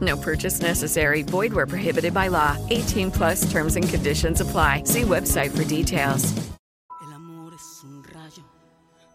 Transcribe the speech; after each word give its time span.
No 0.00 0.16
purchase 0.16 0.60
necessary. 0.60 1.22
Void 1.22 1.52
where 1.52 1.66
prohibited 1.66 2.12
by 2.14 2.28
law. 2.28 2.56
18 2.70 3.10
plus 3.10 3.50
terms 3.50 3.76
and 3.76 3.88
conditions 3.88 4.40
apply. 4.40 4.82
See 4.84 5.02
website 5.02 5.50
for 5.56 5.64
details. 5.64 6.32
El 7.02 7.12
amor 7.14 7.54
es 7.54 7.84
un 7.84 8.04
rayo 8.04 8.44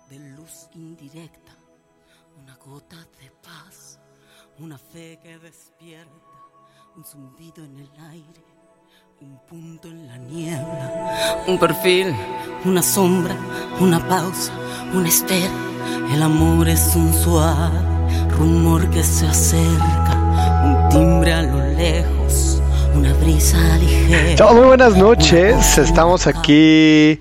de 0.10 0.20
luz 0.36 0.68
indirecta, 0.76 1.54
una 2.42 2.58
gota 2.58 2.98
de 3.22 3.32
paz, 3.42 4.00
una 4.60 4.78
fe 4.78 5.20
que 5.24 5.38
despierta, 5.40 6.12
un 6.96 7.04
zumbido 7.04 7.64
en 7.64 7.80
el 7.80 7.90
aire, 8.12 8.44
un 9.22 9.40
punto 9.48 9.88
en 9.88 10.08
la 10.08 10.18
niebla, 10.18 11.44
un 11.48 11.58
perfil, 11.58 12.14
una 12.66 12.84
sombra, 12.84 13.36
una 13.80 14.06
pausa, 14.08 14.52
una 14.94 15.08
espera. 15.08 15.52
El 16.14 16.22
amor 16.22 16.68
es 16.68 16.96
un 16.96 17.14
suave 17.14 17.80
rumor 18.38 18.90
que 18.90 19.04
se 19.04 19.28
acerca, 19.28 20.23
un 20.64 20.90
timbre 20.90 21.34
a 21.34 21.42
lo 21.42 21.68
lejos, 21.76 22.62
una 22.96 23.14
brisa 23.16 23.58
ligera. 23.78 24.36
Chavos, 24.36 24.56
muy 24.56 24.68
buenas 24.68 24.96
noches. 24.96 25.78
Estamos 25.78 26.26
aquí 26.26 27.20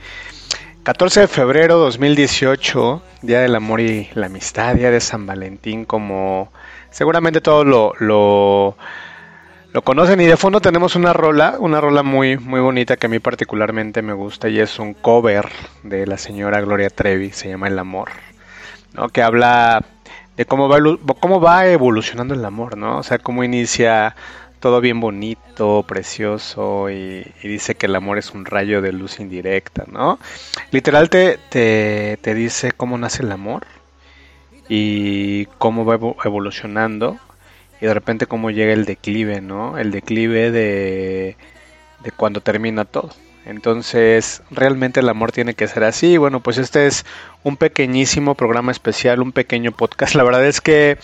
14 0.85 1.21
de 1.21 1.29
febrero 1.29 1.79
2018, 1.79 3.03
Día 3.23 3.41
del 3.41 3.55
Amor 3.57 3.81
y 3.81 4.09
la 4.15 4.27
Amistad, 4.27 4.77
Día 4.77 4.91
de 4.91 5.01
San 5.01 5.27
Valentín, 5.27 5.85
como 5.85 6.53
seguramente 6.91 7.41
todos 7.41 7.67
lo, 7.67 7.95
lo, 7.99 8.77
lo 9.73 9.83
conocen. 9.83 10.21
Y 10.21 10.27
de 10.27 10.37
fondo 10.37 10.61
tenemos 10.61 10.95
una 10.95 11.13
rola, 11.13 11.57
una 11.59 11.81
rola 11.81 12.05
muy, 12.05 12.39
muy 12.39 12.61
bonita 12.61 12.97
que 12.97 13.07
a 13.07 13.11
mí 13.11 13.19
particularmente 13.19 14.03
me 14.03 14.13
gusta 14.13 14.49
y 14.49 14.61
es 14.61 14.79
un 14.79 14.95
cover 14.95 15.49
de 15.83 16.07
la 16.07 16.17
señora 16.17 16.61
Gloria 16.61 16.91
Trevi, 16.91 17.33
se 17.33 17.49
llama 17.49 17.67
El 17.67 17.79
Amor, 17.81 18.11
¿no? 18.95 19.09
que 19.09 19.23
habla 19.23 19.85
de 20.37 20.45
cómo 20.47 20.69
va, 20.69 20.79
cómo 21.21 21.41
va 21.41 21.67
evolucionando 21.67 22.35
el 22.35 22.45
amor, 22.45 22.77
¿no? 22.77 22.99
O 22.99 23.03
sea, 23.03 23.19
cómo 23.19 23.45
inicia 23.45 24.17
todo 24.61 24.81
bien 24.81 25.01
bonito, 25.01 25.85
precioso 25.87 26.89
y, 26.91 27.27
y 27.43 27.49
dice 27.49 27.75
que 27.75 27.87
el 27.87 27.97
amor 27.97 28.19
es 28.19 28.31
un 28.31 28.45
rayo 28.45 28.81
de 28.81 28.93
luz 28.93 29.19
indirecta, 29.21 29.85
¿no? 29.91 30.19
Literal 30.71 31.11
te, 31.11 31.39
te, 31.49 32.19
te 32.23 32.35
dice 32.35 32.73
cómo 32.73 32.97
nace 32.99 33.23
el 33.25 33.33
amor 33.33 33.67
y 34.69 35.47
cómo 35.59 35.85
va 35.85 35.97
evo- 35.99 36.17
evolucionando 36.25 37.19
y 37.81 37.87
de 37.87 37.95
repente 37.95 38.27
cómo 38.27 38.51
llega 38.51 38.73
el 38.73 38.85
declive, 38.85 39.41
¿no? 39.41 39.79
El 39.79 39.91
declive 39.91 40.51
de, 40.51 41.37
de 42.01 42.11
cuando 42.13 42.41
termina 42.41 42.85
todo. 42.85 43.11
Entonces, 43.45 44.43
realmente 44.51 45.01
el 45.01 45.09
amor 45.09 45.33
tiene 45.33 45.55
que 45.55 45.67
ser 45.67 45.85
así. 45.85 46.17
Bueno, 46.17 46.41
pues 46.41 46.59
este 46.59 46.87
es 46.87 47.05
un 47.43 47.57
pequeñísimo 47.57 48.35
programa 48.35 48.71
especial, 48.71 49.21
un 49.21 49.33
pequeño 49.33 49.73
podcast. 49.73 50.15
La 50.15 50.23
verdad 50.23 50.47
es 50.47 50.61
que 50.61 50.99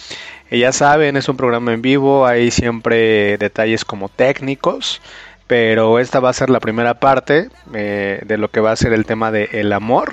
eh, 0.50 0.58
ya 0.58 0.72
saben, 0.72 1.16
es 1.16 1.28
un 1.28 1.36
programa 1.36 1.72
en 1.72 1.82
vivo, 1.82 2.26
hay 2.26 2.50
siempre 2.50 3.38
detalles 3.38 3.84
como 3.84 4.08
técnicos, 4.08 5.00
pero 5.48 5.98
esta 5.98 6.20
va 6.20 6.30
a 6.30 6.34
ser 6.34 6.50
la 6.50 6.60
primera 6.60 7.00
parte 7.00 7.48
eh, 7.74 8.20
de 8.24 8.38
lo 8.38 8.50
que 8.50 8.60
va 8.60 8.70
a 8.70 8.76
ser 8.76 8.92
el 8.92 9.04
tema 9.04 9.32
de 9.32 9.48
el 9.52 9.72
amor. 9.72 10.12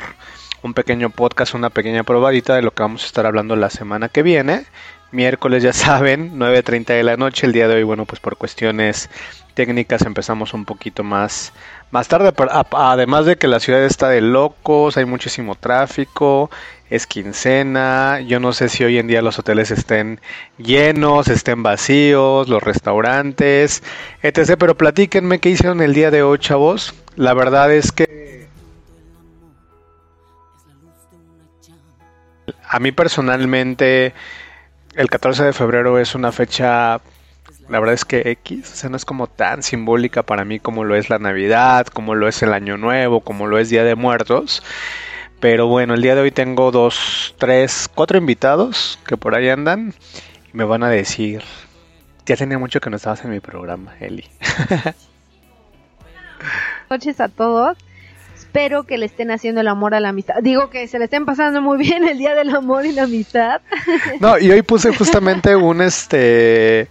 Un 0.63 0.73
pequeño 0.73 1.11
podcast, 1.11 1.53
una 1.53 1.69
pequeña 1.69 2.03
probadita 2.03 2.55
de 2.55 2.63
lo 2.63 2.71
que 2.71 2.81
vamos 2.81 3.03
a 3.03 3.05
estar 3.05 3.27
hablando 3.27 3.55
la 3.55 3.69
semana 3.69 4.09
que 4.09 4.23
viene. 4.23 4.65
Miércoles, 5.11 5.61
ya 5.61 5.73
saben, 5.73 6.39
9.30 6.39 6.85
de 6.87 7.03
la 7.03 7.17
noche. 7.17 7.45
El 7.45 7.53
día 7.53 7.67
de 7.67 7.75
hoy, 7.75 7.83
bueno, 7.83 8.05
pues 8.05 8.19
por 8.19 8.35
cuestiones 8.35 9.09
técnicas 9.55 10.01
empezamos 10.03 10.53
un 10.53 10.65
poquito 10.65 11.03
más, 11.03 11.53
más 11.95 12.09
tarde. 12.09 12.33
además 12.73 13.25
de 13.25 13.37
que 13.37 13.47
la 13.47 13.61
ciudad 13.61 13.81
está 13.81 14.09
de 14.09 14.19
locos, 14.19 14.97
hay 14.97 15.05
muchísimo 15.05 15.55
tráfico, 15.55 16.51
es 16.89 17.07
quincena. 17.07 18.19
Yo 18.19 18.41
no 18.41 18.51
sé 18.51 18.67
si 18.67 18.83
hoy 18.83 18.97
en 18.97 19.07
día 19.07 19.21
los 19.21 19.39
hoteles 19.39 19.71
estén 19.71 20.19
llenos, 20.57 21.29
estén 21.29 21.63
vacíos, 21.63 22.49
los 22.49 22.61
restaurantes, 22.61 23.81
etc. 24.23 24.57
Pero 24.59 24.75
platíquenme 24.75 25.39
qué 25.39 25.51
hicieron 25.51 25.81
el 25.81 25.93
día 25.93 26.11
de 26.11 26.21
hoy, 26.21 26.37
chavos. 26.37 26.93
La 27.15 27.33
verdad 27.33 27.71
es 27.71 27.93
que 27.93 28.49
a 32.67 32.79
mí 32.79 32.91
personalmente 32.91 34.13
el 34.95 35.09
14 35.09 35.45
de 35.45 35.53
febrero 35.53 35.97
es 35.97 36.13
una 36.13 36.33
fecha, 36.33 36.99
la 37.69 37.79
verdad 37.79 37.95
es 37.95 38.05
que 38.05 38.29
X, 38.31 38.71
o 38.73 38.75
sea, 38.75 38.89
no 38.89 38.97
es 38.97 39.05
como 39.05 39.27
tan 39.27 39.63
simbólica 39.63 40.23
para 40.23 40.45
mí 40.45 40.59
como 40.59 40.83
lo 40.83 40.95
es 40.95 41.09
la 41.09 41.19
Navidad, 41.19 41.87
como 41.87 42.15
lo 42.15 42.27
es 42.27 42.43
el 42.43 42.53
Año 42.53 42.77
Nuevo, 42.77 43.21
como 43.21 43.47
lo 43.47 43.57
es 43.57 43.69
Día 43.69 43.83
de 43.83 43.95
Muertos. 43.95 44.63
Pero 45.39 45.67
bueno, 45.67 45.93
el 45.93 46.01
día 46.01 46.15
de 46.15 46.21
hoy 46.21 46.31
tengo 46.31 46.71
dos, 46.71 47.35
tres, 47.37 47.89
cuatro 47.93 48.17
invitados 48.17 48.99
que 49.05 49.17
por 49.17 49.35
ahí 49.35 49.49
andan 49.49 49.93
y 50.53 50.57
me 50.57 50.63
van 50.63 50.83
a 50.83 50.89
decir, 50.89 51.43
ya 52.25 52.35
tenía 52.35 52.57
mucho 52.57 52.79
que 52.79 52.89
no 52.89 52.95
estabas 52.95 53.23
en 53.25 53.31
mi 53.31 53.39
programa, 53.39 53.93
Eli. 53.99 54.25
noches 56.89 57.19
a 57.19 57.29
todos. 57.29 57.77
Espero 58.35 58.83
que 58.83 58.97
le 58.97 59.05
estén 59.05 59.31
haciendo 59.31 59.61
el 59.61 59.67
amor 59.67 59.95
a 59.95 59.99
la 59.99 60.09
amistad. 60.09 60.35
Digo 60.41 60.69
que 60.69 60.87
se 60.87 60.97
le 60.97 61.05
estén 61.05 61.25
pasando 61.25 61.61
muy 61.61 61.77
bien 61.77 62.07
el 62.07 62.17
día 62.17 62.35
del 62.35 62.55
amor 62.55 62.85
y 62.85 62.91
la 62.91 63.03
amistad. 63.03 63.61
No, 64.19 64.37
y 64.37 64.51
hoy 64.51 64.61
puse 64.61 64.93
justamente 64.95 65.55
un 65.55 65.81
este 65.81 66.87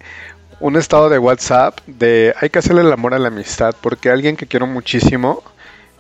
un 0.60 0.76
estado 0.76 1.08
de 1.08 1.18
WhatsApp 1.18 1.78
de 1.86 2.34
hay 2.40 2.50
que 2.50 2.58
hacerle 2.58 2.82
el 2.82 2.92
amor 2.92 3.14
a 3.14 3.18
la 3.18 3.28
amistad 3.28 3.74
porque 3.80 4.10
alguien 4.10 4.36
que 4.36 4.46
quiero 4.46 4.66
muchísimo 4.66 5.42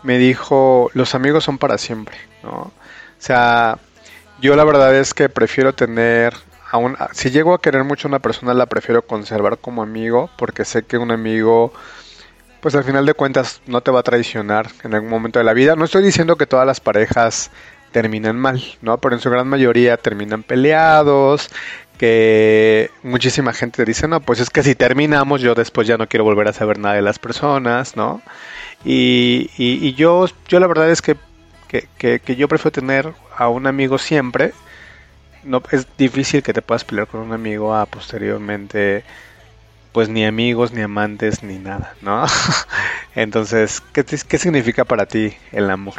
me 0.02 0.18
dijo 0.18 0.90
los 0.94 1.14
amigos 1.14 1.44
son 1.44 1.58
para 1.58 1.78
siempre, 1.78 2.16
¿no? 2.42 2.50
O 2.50 2.72
sea, 3.18 3.78
yo 4.40 4.54
la 4.56 4.64
verdad 4.64 4.94
es 4.94 5.14
que 5.14 5.28
prefiero 5.28 5.74
tener 5.74 6.34
a 6.72 7.08
si 7.12 7.30
llego 7.30 7.54
a 7.54 7.60
querer 7.60 7.84
mucho 7.84 8.08
a 8.08 8.10
una 8.10 8.18
persona 8.18 8.52
la 8.52 8.66
prefiero 8.66 9.02
conservar 9.02 9.58
como 9.58 9.82
amigo 9.82 10.30
porque 10.36 10.64
sé 10.64 10.82
que 10.82 10.98
un 10.98 11.10
amigo 11.10 11.72
pues 12.60 12.74
al 12.74 12.84
final 12.84 13.04
de 13.04 13.12
cuentas 13.14 13.60
no 13.66 13.82
te 13.82 13.90
va 13.90 14.00
a 14.00 14.02
traicionar 14.02 14.68
en 14.82 14.94
algún 14.94 15.10
momento 15.10 15.38
de 15.38 15.44
la 15.44 15.52
vida. 15.52 15.76
No 15.76 15.84
estoy 15.84 16.02
diciendo 16.02 16.36
que 16.36 16.46
todas 16.46 16.66
las 16.66 16.80
parejas 16.80 17.50
terminen 17.92 18.36
mal, 18.36 18.60
¿no? 18.80 18.96
Pero 18.98 19.14
en 19.14 19.20
su 19.20 19.28
gran 19.28 19.46
mayoría 19.46 19.98
terminan 19.98 20.42
peleados, 20.42 21.50
que 21.98 22.90
muchísima 23.02 23.52
gente 23.52 23.84
dice, 23.84 24.08
no, 24.08 24.20
pues 24.20 24.40
es 24.40 24.50
que 24.50 24.62
si 24.62 24.74
terminamos 24.74 25.40
yo 25.40 25.54
después 25.54 25.86
ya 25.86 25.96
no 25.96 26.08
quiero 26.08 26.24
volver 26.24 26.48
a 26.48 26.52
saber 26.52 26.78
nada 26.78 26.96
de 26.96 27.02
las 27.02 27.18
personas, 27.18 27.96
¿no? 27.96 28.22
Y, 28.84 29.50
y, 29.56 29.94
yo, 29.94 30.26
yo 30.48 30.60
la 30.60 30.66
verdad 30.66 30.90
es 30.90 31.00
que, 31.00 31.16
que, 31.68 32.20
que, 32.20 32.36
yo 32.36 32.48
prefiero 32.48 32.72
tener 32.72 33.12
a 33.36 33.48
un 33.48 33.66
amigo 33.66 33.98
siempre. 33.98 34.52
No, 35.42 35.62
es 35.70 35.86
difícil 35.96 36.42
que 36.42 36.52
te 36.52 36.62
puedas 36.62 36.84
pelear 36.84 37.06
con 37.06 37.20
un 37.20 37.32
amigo 37.32 37.74
a 37.74 37.86
posteriormente 37.86 39.04
pues 39.92 40.08
ni 40.08 40.24
amigos, 40.26 40.72
ni 40.72 40.82
amantes, 40.82 41.44
ni 41.44 41.58
nada, 41.58 41.94
¿no? 42.02 42.26
Entonces, 43.14 43.80
¿qué, 43.92 44.04
¿qué 44.04 44.38
significa 44.38 44.84
para 44.84 45.06
ti 45.06 45.32
el 45.52 45.70
amor? 45.70 45.94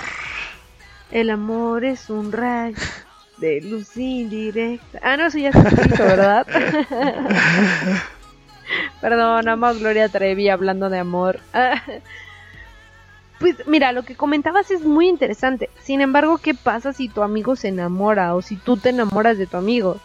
El 1.11 1.29
amor 1.29 1.85
es 1.85 2.09
un 2.09 2.33
rayo 2.33 2.75
de 3.37 3.61
luz 3.61 3.97
indirecta. 3.97 4.99
Ah, 5.01 5.17
no, 5.17 5.27
eso 5.27 5.37
ya 5.37 5.49
está 5.49 5.69
escrito, 5.69 6.03
¿verdad? 6.03 6.47
Perdón, 9.01 9.47
amo 9.47 9.65
a 9.65 9.73
Gloria 9.73 10.09
Trevi 10.09 10.49
hablando 10.49 10.89
de 10.89 10.99
amor. 10.99 11.39
Pues 13.39 13.67
mira, 13.67 13.91
lo 13.91 14.03
que 14.03 14.15
comentabas 14.15 14.71
es 14.71 14.81
muy 14.81 15.07
interesante. 15.07 15.69
Sin 15.81 16.01
embargo, 16.01 16.37
¿qué 16.37 16.53
pasa 16.53 16.93
si 16.93 17.09
tu 17.09 17.21
amigo 17.21 17.55
se 17.55 17.67
enamora 17.67 18.33
o 18.35 18.41
si 18.41 18.55
tú 18.55 18.77
te 18.77 18.89
enamoras 18.89 19.37
de 19.37 19.45
tu 19.45 19.57
amigo? 19.57 19.97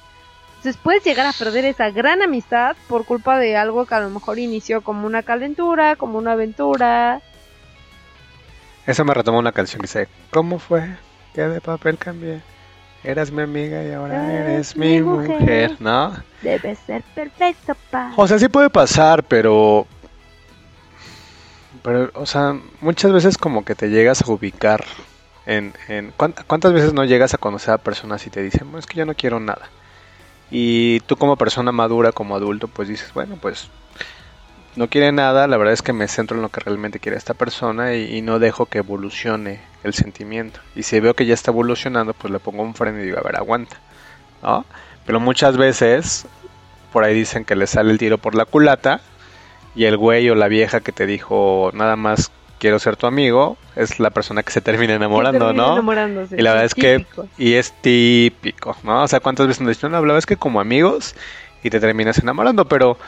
Entonces 0.56 0.78
puedes 0.82 1.02
llegar 1.04 1.26
a 1.26 1.32
perder 1.32 1.64
esa 1.64 1.90
gran 1.90 2.20
amistad 2.20 2.76
por 2.86 3.06
culpa 3.06 3.38
de 3.38 3.56
algo 3.56 3.86
que 3.86 3.94
a 3.94 4.00
lo 4.00 4.10
mejor 4.10 4.38
inició 4.38 4.82
como 4.82 5.06
una 5.06 5.22
calentura, 5.22 5.96
como 5.96 6.18
una 6.18 6.32
aventura. 6.32 7.22
Eso 8.86 9.04
me 9.04 9.14
retomó 9.14 9.38
una 9.38 9.52
canción 9.52 9.80
que 9.80 9.86
dice, 9.86 10.08
¿cómo 10.30 10.58
fue 10.58 10.96
que 11.32 11.42
de 11.42 11.60
papel 11.62 11.96
cambié? 11.96 12.42
Eras 13.02 13.30
mi 13.30 13.42
amiga 13.42 13.82
y 13.82 13.92
ahora 13.92 14.30
eres 14.32 14.76
mi 14.76 15.00
mujer, 15.00 15.76
¿no? 15.80 16.12
Debe 16.42 16.74
ser 16.76 17.02
perfecto, 17.14 17.74
pa. 17.90 18.12
O 18.16 18.26
sea, 18.28 18.38
sí 18.38 18.48
puede 18.48 18.68
pasar, 18.70 19.22
pero... 19.24 19.86
Pero, 21.82 22.10
o 22.14 22.26
sea, 22.26 22.54
muchas 22.80 23.12
veces 23.12 23.38
como 23.38 23.64
que 23.64 23.74
te 23.74 23.88
llegas 23.88 24.22
a 24.22 24.30
ubicar 24.30 24.84
en... 25.46 25.72
en 25.88 26.12
¿cuánt- 26.16 26.44
¿Cuántas 26.46 26.72
veces 26.74 26.92
no 26.92 27.04
llegas 27.04 27.32
a 27.32 27.38
conocer 27.38 27.72
a 27.72 27.78
personas 27.78 28.26
y 28.26 28.30
te 28.30 28.42
dicen, 28.42 28.62
"Bueno, 28.66 28.80
es 28.80 28.86
que 28.86 28.98
yo 28.98 29.06
no 29.06 29.14
quiero 29.14 29.40
nada? 29.40 29.68
Y 30.50 31.00
tú 31.00 31.16
como 31.16 31.36
persona 31.36 31.72
madura, 31.72 32.12
como 32.12 32.36
adulto, 32.36 32.68
pues 32.68 32.88
dices, 32.88 33.12
bueno, 33.14 33.36
pues 33.40 33.68
no 34.76 34.88
quiere 34.88 35.12
nada, 35.12 35.46
la 35.46 35.56
verdad 35.56 35.74
es 35.74 35.82
que 35.82 35.92
me 35.92 36.08
centro 36.08 36.36
en 36.36 36.42
lo 36.42 36.48
que 36.48 36.60
realmente 36.60 37.00
quiere 37.00 37.18
esta 37.18 37.34
persona 37.34 37.94
y, 37.94 38.16
y 38.16 38.22
no 38.22 38.38
dejo 38.38 38.66
que 38.66 38.78
evolucione 38.78 39.60
el 39.82 39.94
sentimiento. 39.94 40.60
Y 40.74 40.82
si 40.82 41.00
veo 41.00 41.14
que 41.14 41.26
ya 41.26 41.34
está 41.34 41.50
evolucionando, 41.50 42.14
pues 42.14 42.32
le 42.32 42.38
pongo 42.38 42.62
un 42.62 42.74
freno 42.74 43.00
y 43.00 43.04
digo, 43.04 43.18
a 43.18 43.22
ver, 43.22 43.36
aguanta, 43.36 43.76
¿no? 44.42 44.64
Pero 45.06 45.20
muchas 45.20 45.56
veces, 45.56 46.26
por 46.92 47.04
ahí 47.04 47.14
dicen 47.14 47.44
que 47.44 47.56
le 47.56 47.66
sale 47.66 47.90
el 47.90 47.98
tiro 47.98 48.18
por 48.18 48.34
la 48.34 48.44
culata 48.44 49.00
y 49.74 49.84
el 49.84 49.96
güey 49.96 50.28
o 50.30 50.34
la 50.34 50.48
vieja 50.48 50.80
que 50.80 50.92
te 50.92 51.06
dijo, 51.06 51.70
nada 51.74 51.96
más 51.96 52.30
quiero 52.58 52.78
ser 52.78 52.96
tu 52.96 53.06
amigo, 53.06 53.56
es 53.74 53.98
la 53.98 54.10
persona 54.10 54.42
que 54.42 54.52
se 54.52 54.60
termina 54.60 54.94
enamorando, 54.94 55.46
termina 55.46 56.08
¿no? 56.08 56.26
y 56.30 56.42
la 56.42 56.50
verdad 56.50 56.66
es 56.66 56.74
típico. 56.74 57.26
que, 57.36 57.42
y 57.42 57.54
es 57.54 57.72
típico, 57.80 58.76
¿no? 58.82 59.02
O 59.02 59.08
sea, 59.08 59.20
¿cuántas 59.20 59.46
veces 59.46 59.62
nos 59.62 59.74
dicen, 59.74 59.90
no, 59.90 59.96
la 59.96 60.02
verdad 60.02 60.18
es 60.18 60.26
que 60.26 60.36
como 60.36 60.60
amigos 60.60 61.14
y 61.62 61.70
te 61.70 61.80
terminas 61.80 62.18
enamorando, 62.18 62.66
pero 62.66 62.98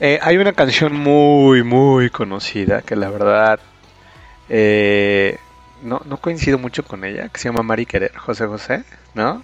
eh, 0.00 0.18
hay 0.22 0.36
una 0.36 0.52
canción 0.52 0.94
muy, 0.94 1.62
muy 1.62 2.10
conocida 2.10 2.82
que 2.82 2.96
la 2.96 3.10
verdad 3.10 3.60
eh, 4.48 5.38
no, 5.82 6.00
no 6.04 6.16
coincido 6.16 6.58
mucho 6.58 6.84
con 6.84 7.04
ella, 7.04 7.28
que 7.28 7.38
se 7.38 7.48
llama 7.48 7.62
Mari 7.62 7.86
Querer, 7.86 8.16
José 8.16 8.46
José, 8.46 8.84
¿no? 9.14 9.42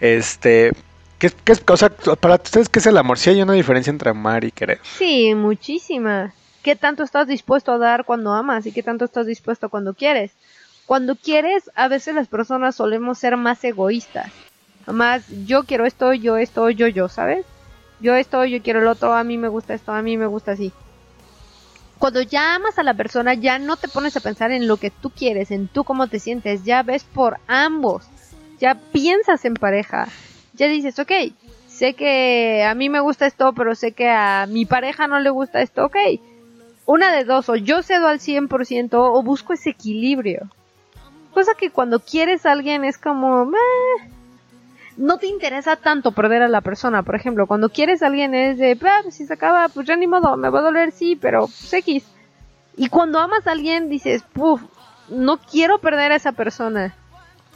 Este, 0.00 0.72
¿qué, 1.18 1.30
qué 1.44 1.52
es, 1.52 1.62
o 1.66 1.76
sea, 1.76 1.90
para 1.90 2.36
ustedes, 2.36 2.68
¿qué 2.68 2.78
es 2.78 2.86
el 2.86 2.96
amor? 2.96 3.18
Si 3.18 3.30
hay 3.30 3.42
una 3.42 3.54
diferencia 3.54 3.90
entre 3.90 4.10
amar 4.10 4.44
y 4.44 4.52
querer. 4.52 4.78
Sí, 4.82 5.34
muchísima. 5.34 6.32
¿Qué 6.62 6.76
tanto 6.76 7.02
estás 7.02 7.28
dispuesto 7.28 7.72
a 7.72 7.78
dar 7.78 8.04
cuando 8.04 8.32
amas 8.32 8.66
y 8.66 8.72
qué 8.72 8.82
tanto 8.82 9.04
estás 9.04 9.26
dispuesto 9.26 9.68
cuando 9.68 9.94
quieres? 9.94 10.32
Cuando 10.84 11.16
quieres, 11.16 11.70
a 11.74 11.88
veces 11.88 12.14
las 12.14 12.28
personas 12.28 12.76
solemos 12.76 13.18
ser 13.18 13.36
más 13.36 13.62
egoístas. 13.64 14.30
Más, 14.86 15.24
yo 15.46 15.64
quiero 15.64 15.84
esto, 15.86 16.12
yo 16.12 16.36
esto, 16.36 16.70
yo, 16.70 16.86
yo, 16.86 17.08
¿sabes? 17.08 17.44
Yo 18.00 18.14
esto, 18.14 18.44
yo 18.44 18.62
quiero 18.62 18.80
el 18.80 18.88
otro, 18.88 19.14
a 19.14 19.24
mí 19.24 19.38
me 19.38 19.48
gusta 19.48 19.74
esto, 19.74 19.92
a 19.92 20.02
mí 20.02 20.16
me 20.16 20.26
gusta 20.26 20.52
así. 20.52 20.72
Cuando 21.98 22.20
ya 22.20 22.54
amas 22.54 22.78
a 22.78 22.82
la 22.82 22.94
persona, 22.94 23.34
ya 23.34 23.58
no 23.58 23.76
te 23.76 23.88
pones 23.88 24.16
a 24.16 24.20
pensar 24.20 24.50
en 24.50 24.68
lo 24.68 24.76
que 24.76 24.90
tú 24.90 25.10
quieres, 25.10 25.50
en 25.50 25.68
tú 25.68 25.84
cómo 25.84 26.08
te 26.08 26.18
sientes, 26.18 26.64
ya 26.64 26.82
ves 26.82 27.04
por 27.04 27.38
ambos, 27.46 28.04
ya 28.60 28.74
piensas 28.92 29.44
en 29.46 29.54
pareja, 29.54 30.08
ya 30.52 30.66
dices, 30.66 30.98
ok, 30.98 31.10
sé 31.66 31.94
que 31.94 32.64
a 32.64 32.74
mí 32.74 32.90
me 32.90 33.00
gusta 33.00 33.26
esto, 33.26 33.54
pero 33.54 33.74
sé 33.74 33.92
que 33.92 34.10
a 34.10 34.46
mi 34.46 34.66
pareja 34.66 35.06
no 35.06 35.20
le 35.20 35.30
gusta 35.30 35.62
esto, 35.62 35.86
ok. 35.86 35.96
Una 36.84 37.12
de 37.12 37.24
dos, 37.24 37.48
o 37.48 37.56
yo 37.56 37.82
cedo 37.82 38.08
al 38.08 38.20
100% 38.20 38.92
o 38.92 39.22
busco 39.22 39.54
ese 39.54 39.70
equilibrio. 39.70 40.50
Cosa 41.32 41.52
que 41.54 41.70
cuando 41.70 42.00
quieres 42.00 42.46
a 42.46 42.52
alguien 42.52 42.84
es 42.84 42.96
como... 42.98 43.44
"Meh". 43.46 44.15
No 44.96 45.18
te 45.18 45.26
interesa 45.26 45.76
tanto 45.76 46.12
perder 46.12 46.42
a 46.42 46.48
la 46.48 46.62
persona, 46.62 47.02
por 47.02 47.14
ejemplo, 47.16 47.46
cuando 47.46 47.68
quieres 47.68 48.02
a 48.02 48.06
alguien 48.06 48.34
es 48.34 48.58
de, 48.58 48.78
"Ah, 48.82 49.00
pues 49.02 49.14
si 49.14 49.26
se 49.26 49.34
acaba, 49.34 49.68
pues 49.68 49.86
ya 49.86 49.96
ni 49.96 50.06
modo, 50.06 50.36
me 50.36 50.48
va 50.48 50.60
a 50.60 50.62
doler, 50.62 50.90
sí, 50.92 51.16
pero 51.16 51.42
pues 51.42 51.72
X. 51.72 52.04
Y 52.76 52.88
cuando 52.88 53.18
amas 53.20 53.46
a 53.46 53.52
alguien 53.52 53.88
dices, 53.88 54.22
puf, 54.32 54.62
no 55.08 55.38
quiero 55.38 55.78
perder 55.78 56.12
a 56.12 56.16
esa 56.16 56.32
persona. 56.32 56.94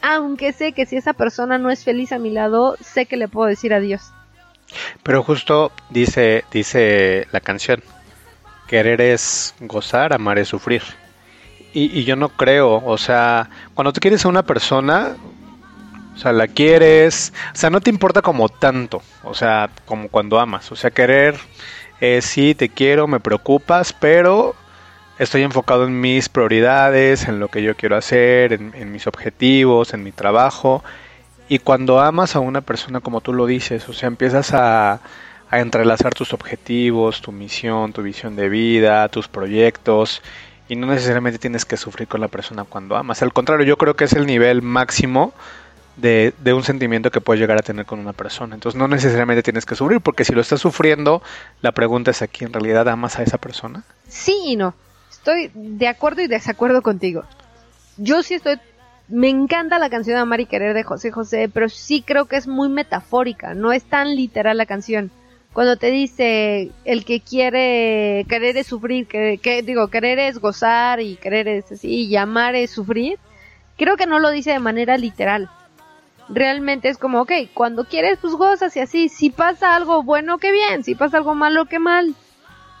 Aunque 0.01 0.51
sé 0.53 0.73
que 0.73 0.85
si 0.85 0.97
esa 0.97 1.13
persona 1.13 1.57
no 1.57 1.69
es 1.69 1.83
feliz 1.83 2.11
a 2.11 2.17
mi 2.19 2.31
lado, 2.31 2.75
sé 2.79 3.05
que 3.05 3.17
le 3.17 3.27
puedo 3.27 3.47
decir 3.47 3.73
adiós. 3.73 4.01
Pero 5.03 5.21
justo 5.23 5.71
dice, 5.89 6.43
dice 6.51 7.27
la 7.31 7.39
canción, 7.39 7.83
querer 8.67 9.01
es 9.01 9.53
gozar, 9.59 10.13
amar 10.13 10.39
es 10.39 10.47
sufrir. 10.47 10.81
Y, 11.73 11.97
y 11.99 12.03
yo 12.03 12.15
no 12.15 12.29
creo, 12.29 12.83
o 12.83 12.97
sea, 12.97 13.49
cuando 13.75 13.93
tú 13.93 13.99
quieres 13.99 14.25
a 14.25 14.29
una 14.29 14.43
persona, 14.43 15.15
o 16.15 16.17
sea, 16.17 16.31
la 16.33 16.47
quieres, 16.47 17.33
o 17.53 17.55
sea, 17.55 17.69
no 17.69 17.81
te 17.81 17.89
importa 17.89 18.21
como 18.21 18.49
tanto, 18.49 19.01
o 19.23 19.33
sea, 19.33 19.69
como 19.85 20.09
cuando 20.09 20.39
amas, 20.39 20.71
o 20.71 20.75
sea, 20.75 20.91
querer 20.91 21.35
es 22.01 22.25
sí, 22.25 22.55
te 22.55 22.69
quiero, 22.69 23.07
me 23.07 23.19
preocupas, 23.19 23.93
pero 23.93 24.55
estoy 25.19 25.43
enfocado 25.43 25.85
en 25.85 26.01
mis 26.01 26.29
prioridades, 26.29 27.27
en 27.27 27.39
lo 27.39 27.47
que 27.47 27.61
yo 27.61 27.75
quiero 27.75 27.95
hacer, 27.95 28.53
en, 28.53 28.73
en 28.75 28.91
mis 28.91 29.05
objetivos, 29.05 29.93
en 29.93 30.03
mi 30.03 30.11
trabajo. 30.11 30.83
Y 31.47 31.59
cuando 31.59 31.99
amas 31.99 32.35
a 32.35 32.39
una 32.39 32.61
persona 32.61 33.01
como 33.01 33.21
tú 33.21 33.33
lo 33.33 33.45
dices, 33.45 33.87
o 33.87 33.93
sea, 33.93 34.07
empiezas 34.07 34.53
a, 34.53 34.99
a 35.51 35.59
entrelazar 35.59 36.13
tus 36.13 36.33
objetivos, 36.33 37.21
tu 37.21 37.31
misión, 37.31 37.93
tu 37.93 38.01
visión 38.01 38.35
de 38.35 38.49
vida, 38.49 39.07
tus 39.09 39.27
proyectos, 39.27 40.21
y 40.69 40.77
no 40.77 40.87
necesariamente 40.87 41.37
tienes 41.37 41.65
que 41.65 41.75
sufrir 41.75 42.07
con 42.07 42.21
la 42.21 42.29
persona 42.29 42.63
cuando 42.63 42.95
amas. 42.95 43.21
Al 43.21 43.33
contrario, 43.33 43.65
yo 43.65 43.77
creo 43.77 43.95
que 43.95 44.05
es 44.05 44.13
el 44.13 44.25
nivel 44.25 44.61
máximo 44.61 45.33
de, 45.97 46.33
un 46.53 46.63
sentimiento 46.63 47.11
que 47.11 47.21
puedes 47.21 47.39
llegar 47.39 47.57
a 47.57 47.61
tener 47.61 47.85
con 47.85 47.99
una 47.99 48.13
persona. 48.13 48.55
Entonces 48.55 48.79
no 48.79 48.87
necesariamente 48.87 49.43
tienes 49.43 49.65
que 49.65 49.75
sufrir, 49.75 50.01
porque 50.01 50.25
si 50.25 50.33
lo 50.33 50.41
estás 50.41 50.61
sufriendo, 50.61 51.21
la 51.61 51.71
pregunta 51.71 52.11
es 52.11 52.21
aquí, 52.21 52.45
¿en 52.45 52.53
realidad 52.53 52.87
amas 52.89 53.19
a 53.19 53.23
esa 53.23 53.37
persona? 53.37 53.83
Sí 54.07 54.35
y 54.45 54.55
no. 54.55 54.73
Estoy 55.09 55.51
de 55.53 55.87
acuerdo 55.87 56.21
y 56.21 56.27
desacuerdo 56.27 56.81
contigo. 56.81 57.23
Yo 57.97 58.23
sí 58.23 58.35
estoy... 58.35 58.59
Me 59.07 59.27
encanta 59.27 59.77
la 59.77 59.89
canción 59.89 60.17
Amar 60.17 60.39
y 60.39 60.45
Querer 60.45 60.73
de 60.73 60.83
José 60.83 61.11
José, 61.11 61.49
pero 61.53 61.67
sí 61.67 62.01
creo 62.01 62.25
que 62.25 62.37
es 62.37 62.47
muy 62.47 62.69
metafórica, 62.69 63.53
no 63.53 63.73
es 63.73 63.83
tan 63.83 64.15
literal 64.15 64.57
la 64.57 64.65
canción. 64.65 65.11
Cuando 65.51 65.75
te 65.75 65.91
dice 65.91 66.71
el 66.85 67.03
que 67.03 67.19
quiere 67.19 68.25
querer 68.29 68.55
es 68.55 68.67
sufrir, 68.67 69.07
que, 69.07 69.37
que 69.37 69.63
digo, 69.63 69.89
querer 69.89 70.17
es 70.17 70.39
gozar 70.39 71.01
y 71.01 71.17
querer 71.17 71.49
es 71.49 71.69
así, 71.73 72.05
y 72.05 72.15
amar 72.15 72.55
es 72.55 72.71
sufrir, 72.71 73.19
creo 73.77 73.97
que 73.97 74.05
no 74.05 74.19
lo 74.19 74.29
dice 74.29 74.51
de 74.51 74.59
manera 74.59 74.97
literal. 74.97 75.49
Realmente 76.33 76.87
es 76.87 76.97
como, 76.97 77.21
ok, 77.21 77.31
cuando 77.53 77.83
quieres 77.83 78.17
pues 78.21 78.33
gozas 78.35 78.75
y 78.77 78.79
así, 78.79 79.09
si 79.09 79.31
pasa 79.31 79.75
algo 79.75 80.01
bueno, 80.01 80.37
que 80.37 80.51
bien, 80.51 80.83
si 80.83 80.95
pasa 80.95 81.17
algo 81.17 81.35
malo, 81.35 81.65
que 81.65 81.77
mal. 81.77 82.15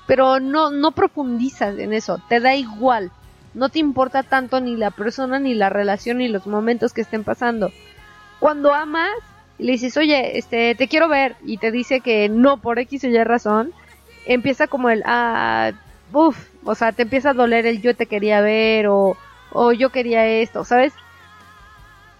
Pero 0.07 0.39
no, 0.39 0.71
no 0.71 0.91
profundizas 0.91 1.77
en 1.77 1.91
eso, 1.91 2.21
te 2.29 2.39
da 2.39 2.55
igual, 2.55 3.11
no 3.53 3.67
te 3.67 3.79
importa 3.79 4.23
tanto 4.23 4.61
ni 4.61 4.77
la 4.77 4.89
persona, 4.89 5.37
ni 5.37 5.53
la 5.53 5.69
relación, 5.69 6.19
ni 6.19 6.29
los 6.29 6.47
momentos 6.47 6.93
que 6.93 7.01
estén 7.01 7.25
pasando. 7.25 7.71
Cuando 8.39 8.73
amas 8.73 9.11
y 9.57 9.65
le 9.65 9.73
dices, 9.73 9.97
oye, 9.97 10.37
este, 10.37 10.73
te 10.75 10.87
quiero 10.87 11.09
ver, 11.09 11.35
y 11.43 11.57
te 11.57 11.71
dice 11.71 11.99
que 11.99 12.29
no 12.29 12.57
por 12.57 12.79
X 12.79 13.03
o 13.03 13.07
Y 13.07 13.23
razón, 13.23 13.73
empieza 14.25 14.67
como 14.67 14.89
el, 14.89 15.03
ah, 15.05 15.71
uff, 16.13 16.37
o 16.63 16.73
sea, 16.73 16.93
te 16.93 17.03
empieza 17.03 17.31
a 17.31 17.33
doler 17.33 17.65
el 17.65 17.81
yo 17.81 17.95
te 17.95 18.05
quería 18.05 18.39
ver, 18.39 18.87
o, 18.87 19.17
o 19.51 19.73
yo 19.73 19.89
quería 19.89 20.25
esto, 20.25 20.63
¿sabes? 20.63 20.93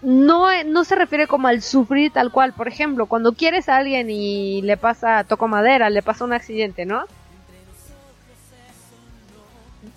No, 0.02 0.46
no 0.64 0.84
se 0.84 0.96
refiere 0.96 1.26
como 1.26 1.48
al 1.48 1.62
sufrir 1.62 2.12
tal 2.12 2.32
cual, 2.32 2.52
por 2.52 2.66
ejemplo, 2.66 3.06
cuando 3.06 3.32
quieres 3.34 3.68
a 3.68 3.76
alguien 3.76 4.10
y 4.10 4.60
le 4.62 4.76
pasa, 4.76 5.24
toco 5.24 5.46
madera, 5.46 5.90
le 5.90 6.02
pasa 6.02 6.24
un 6.24 6.32
accidente, 6.32 6.84
¿no? 6.86 7.04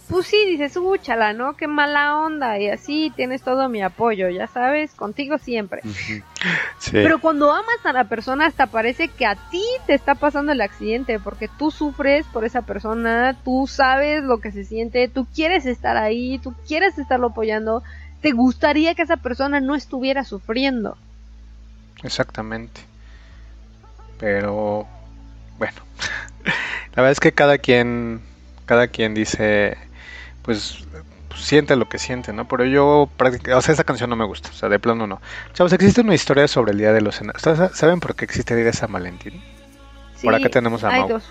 pues 0.09 0.27
sí, 0.27 0.37
dices, 0.45 0.77
úchala, 0.77 1.33
¿no? 1.33 1.55
Qué 1.55 1.67
mala 1.67 2.17
onda. 2.17 2.59
Y 2.59 2.69
así 2.69 3.11
tienes 3.15 3.41
todo 3.41 3.69
mi 3.69 3.81
apoyo, 3.81 4.29
ya 4.29 4.47
sabes, 4.47 4.93
contigo 4.93 5.37
siempre. 5.37 5.81
Sí. 6.77 6.91
Pero 6.91 7.19
cuando 7.19 7.51
amas 7.51 7.83
a 7.85 7.91
la 7.91 8.03
persona, 8.03 8.45
hasta 8.45 8.67
parece 8.67 9.07
que 9.07 9.25
a 9.25 9.35
ti 9.35 9.63
te 9.87 9.95
está 9.95 10.13
pasando 10.13 10.51
el 10.51 10.61
accidente, 10.61 11.19
porque 11.19 11.49
tú 11.57 11.71
sufres 11.71 12.25
por 12.27 12.45
esa 12.45 12.61
persona, 12.61 13.35
tú 13.43 13.65
sabes 13.67 14.23
lo 14.23 14.39
que 14.39 14.51
se 14.51 14.63
siente, 14.63 15.07
tú 15.07 15.25
quieres 15.33 15.65
estar 15.65 15.97
ahí, 15.97 16.37
tú 16.37 16.53
quieres 16.67 16.99
estarlo 16.99 17.27
apoyando, 17.27 17.81
te 18.25 18.31
gustaría 18.31 18.95
que 18.95 19.03
esa 19.03 19.17
persona 19.17 19.59
no 19.59 19.75
estuviera 19.75 20.23
sufriendo. 20.23 20.97
Exactamente. 22.01 22.81
Pero 24.17 24.87
bueno, 25.59 25.77
la 26.43 27.03
verdad 27.03 27.11
es 27.11 27.19
que 27.19 27.33
cada 27.33 27.59
quien, 27.59 28.21
cada 28.65 28.87
quien 28.87 29.13
dice, 29.13 29.77
pues, 30.41 30.87
pues, 31.27 31.41
siente 31.41 31.75
lo 31.75 31.87
que 31.87 31.99
siente, 31.99 32.33
¿no? 32.33 32.47
Pero 32.47 32.65
yo 32.65 33.11
o 33.11 33.61
sea, 33.61 33.75
esa 33.75 33.83
canción 33.83 34.09
no 34.09 34.15
me 34.15 34.25
gusta, 34.25 34.49
o 34.49 34.53
sea, 34.53 34.69
de 34.69 34.79
plano 34.79 35.05
no. 35.05 35.21
Chavos, 35.53 35.71
existe 35.73 36.01
una 36.01 36.15
historia 36.15 36.47
sobre 36.47 36.71
el 36.71 36.79
Día 36.79 36.93
de 36.93 37.01
los 37.01 37.21
Enamorados. 37.21 37.77
¿Saben 37.77 37.99
por 37.99 38.15
qué 38.15 38.25
existe 38.25 38.55
el 38.55 38.61
Día 38.61 38.71
de 38.71 38.73
San 38.73 38.91
Valentín? 38.91 39.39
Sí, 40.15 40.25
Por 40.25 40.33
acá 40.33 40.49
tenemos 40.49 40.83
a 40.83 40.89
Mau. 40.89 41.09
dos. 41.09 41.25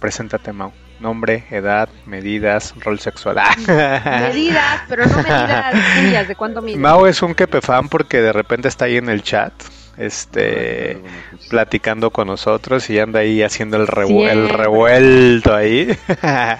Preséntate, 0.00 0.54
Mau. 0.54 0.72
Nombre, 1.00 1.44
edad, 1.50 1.88
medidas, 2.04 2.74
rol 2.78 3.00
sexual. 3.00 3.38
Medidas, 3.66 4.82
pero 4.88 5.06
no 5.06 5.16
medidas 5.16 5.74
tuyas, 5.98 6.28
de 6.28 6.36
cuánto 6.36 6.60
mides. 6.60 6.78
Mau 6.78 7.06
es 7.06 7.22
un 7.22 7.34
fan 7.62 7.88
porque 7.88 8.20
de 8.20 8.32
repente 8.34 8.68
está 8.68 8.84
ahí 8.84 8.98
en 8.98 9.08
el 9.08 9.22
chat, 9.22 9.54
este, 9.96 11.00
platicando 11.48 12.10
con 12.10 12.26
nosotros 12.26 12.90
y 12.90 12.98
anda 12.98 13.20
ahí 13.20 13.42
haciendo 13.42 13.78
el, 13.78 13.86
revu- 13.86 14.28
el 14.28 14.36
Siempre. 14.40 14.56
revuelto 14.58 15.54
ahí. 15.54 15.86
Diles 15.86 16.58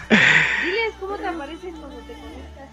cómo 0.98 1.16
te 1.16 1.26
apareces 1.26 1.74
cuando 1.78 1.98
te 1.98 2.14
conectas. 2.14 2.68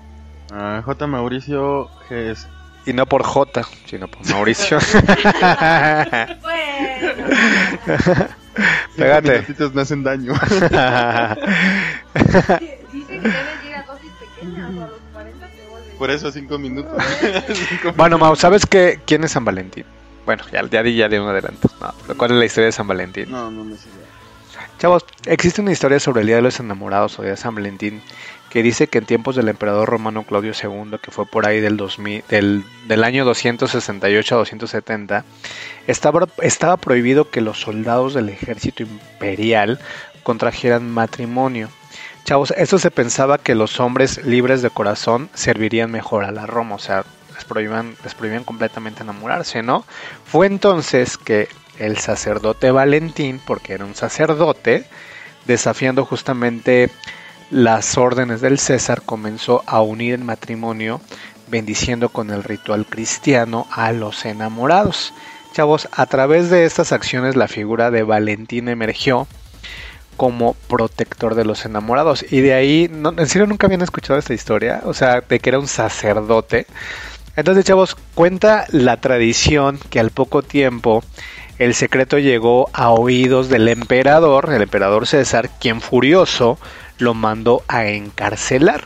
Ah, 0.53 0.81
J. 0.86 1.07
Mauricio 1.07 1.89
GS. 2.09 2.47
Y 2.86 2.93
no 2.93 3.05
por 3.05 3.24
J, 3.24 3.63
sino 3.88 4.07
por 4.07 4.25
Mauricio. 4.29 4.79
Pégate. 8.95 9.31
minutitos 9.31 9.73
me 9.73 9.81
hacen 9.81 10.03
daño. 10.03 10.33
Dice 12.91 13.07
que 13.07 13.19
debes 13.19 13.65
ir 13.67 13.75
a 13.75 13.83
dosis 13.83 14.11
pequeñas, 14.19 14.71
o 14.75 14.83
a 14.83 14.87
los 14.87 14.99
40 15.13 15.47
te 15.47 15.67
vuelves. 15.69 15.93
Por 15.97 16.09
eso 16.11 16.31
cinco 16.31 16.57
minutos. 16.57 16.91
Cinco 17.69 17.93
Bueno, 17.97 18.17
Mau, 18.17 18.35
¿sabes 18.35 18.65
qué? 18.65 18.99
quién 19.05 19.23
es 19.23 19.31
San 19.31 19.45
Valentín? 19.45 19.85
Bueno, 20.25 20.43
ya, 20.51 20.65
ya 20.69 20.83
di 20.83 20.95
ya 20.95 21.07
de 21.07 21.19
un 21.19 21.29
adelanto. 21.29 21.69
No, 21.79 21.93
¿Cuál 22.15 22.31
es 22.31 22.37
la 22.37 22.45
historia 22.45 22.65
de 22.65 22.71
San 22.73 22.87
Valentín? 22.87 23.31
No, 23.31 23.49
no 23.49 23.63
me 23.63 23.75
sirve. 23.77 23.95
Chavos, 24.79 25.05
existe 25.25 25.61
una 25.61 25.71
historia 25.71 25.99
sobre 25.99 26.21
el 26.21 26.27
Día 26.27 26.35
de 26.35 26.41
los 26.43 26.59
Enamorados 26.59 27.17
o 27.17 27.21
Día 27.23 27.31
de 27.31 27.37
San 27.37 27.55
Valentín 27.55 28.01
que 28.57 28.63
dice 28.63 28.87
que 28.87 28.97
en 28.97 29.05
tiempos 29.05 29.35
del 29.35 29.49
emperador 29.49 29.87
romano 29.87 30.23
Claudio 30.23 30.51
II, 30.51 30.97
que 30.99 31.11
fue 31.11 31.27
por 31.27 31.45
ahí 31.45 31.59
del, 31.59 31.77
2000, 31.77 32.23
del, 32.27 32.63
del 32.87 33.03
año 33.03 33.23
268 33.23 34.33
a 34.33 34.37
270, 34.39 35.25
estaba, 35.85 36.27
estaba 36.41 36.77
prohibido 36.77 37.29
que 37.29 37.41
los 37.41 37.61
soldados 37.61 38.15
del 38.15 38.29
ejército 38.29 38.81
imperial 38.81 39.79
contrajeran 40.23 40.89
matrimonio. 40.89 41.69
Chavos, 42.23 42.51
esto 42.57 42.79
se 42.79 42.89
pensaba 42.89 43.37
que 43.37 43.53
los 43.53 43.79
hombres 43.79 44.25
libres 44.25 44.63
de 44.63 44.71
corazón 44.71 45.29
servirían 45.35 45.91
mejor 45.91 46.23
a 46.23 46.31
la 46.31 46.47
Roma, 46.47 46.73
o 46.73 46.79
sea, 46.79 47.05
les 47.35 47.45
les 48.03 48.15
prohibían 48.15 48.43
completamente 48.43 49.03
enamorarse, 49.03 49.61
¿no? 49.61 49.85
Fue 50.25 50.47
entonces 50.47 51.19
que 51.19 51.47
el 51.77 51.99
sacerdote 51.99 52.71
Valentín, 52.71 53.39
porque 53.45 53.73
era 53.73 53.85
un 53.85 53.93
sacerdote, 53.93 54.87
desafiando 55.45 56.05
justamente 56.05 56.89
las 57.49 57.97
órdenes 57.97 58.41
del 58.41 58.59
César, 58.59 59.01
comenzó 59.05 59.63
a 59.65 59.81
unir 59.81 60.13
el 60.15 60.23
matrimonio, 60.23 61.01
bendiciendo 61.47 62.09
con 62.09 62.29
el 62.29 62.43
ritual 62.43 62.85
cristiano 62.85 63.67
a 63.71 63.91
los 63.91 64.25
enamorados. 64.25 65.13
Chavos, 65.53 65.87
a 65.91 66.05
través 66.05 66.49
de 66.49 66.65
estas 66.65 66.91
acciones 66.91 67.35
la 67.35 67.47
figura 67.47 67.89
de 67.89 68.03
Valentín 68.03 68.67
emergió 68.69 69.27
como 70.17 70.55
protector 70.67 71.35
de 71.35 71.45
los 71.45 71.65
enamorados. 71.65 72.25
Y 72.29 72.41
de 72.41 72.53
ahí, 72.53 72.89
no, 72.91 73.13
¿en 73.17 73.27
serio 73.27 73.47
nunca 73.47 73.67
habían 73.67 73.81
escuchado 73.83 74.19
esta 74.19 74.33
historia? 74.33 74.81
O 74.83 74.93
sea, 74.93 75.21
de 75.21 75.39
que 75.39 75.49
era 75.49 75.59
un 75.59 75.67
sacerdote. 75.67 76.65
Entonces, 77.35 77.65
chavos, 77.65 77.95
cuenta 78.15 78.65
la 78.69 78.99
tradición 78.99 79.79
que 79.89 79.99
al 79.99 80.09
poco 80.09 80.41
tiempo 80.41 81.03
el 81.59 81.73
secreto 81.73 82.19
llegó 82.19 82.69
a 82.73 82.91
oídos 82.91 83.49
del 83.49 83.67
emperador, 83.67 84.51
el 84.53 84.61
emperador 84.61 85.07
César, 85.07 85.49
quien 85.59 85.81
furioso 85.81 86.59
lo 86.97 87.13
mandó 87.13 87.63
a 87.67 87.87
encarcelar. 87.87 88.83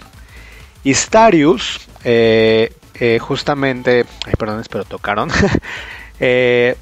Istarius, 0.84 1.88
eh, 2.04 2.74
eh, 2.96 3.20
justamente, 3.20 4.06
ay, 4.26 4.34
perdón, 4.38 4.64
pero 4.70 4.86
tocaron. 4.86 5.30
eh, 6.20 6.76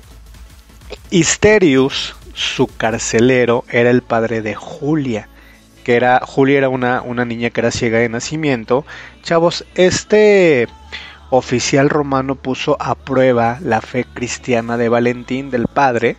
su 2.33 2.67
carcelero, 2.67 3.65
era 3.69 3.89
el 3.89 4.01
padre 4.01 4.41
de 4.41 4.55
Julia, 4.55 5.27
que 5.83 5.95
era, 5.95 6.21
Julia 6.25 6.59
era 6.59 6.69
una, 6.69 7.01
una 7.01 7.25
niña 7.25 7.49
que 7.49 7.59
era 7.59 7.71
ciega 7.71 7.99
de 7.99 8.07
nacimiento. 8.07 8.85
Chavos, 9.23 9.65
este 9.75 10.67
oficial 11.29 11.89
romano 11.89 12.35
puso 12.35 12.77
a 12.79 12.95
prueba 12.95 13.59
la 13.61 13.81
fe 13.81 14.05
cristiana 14.05 14.77
de 14.77 14.89
Valentín, 14.89 15.51
del 15.51 15.67
padre. 15.67 16.15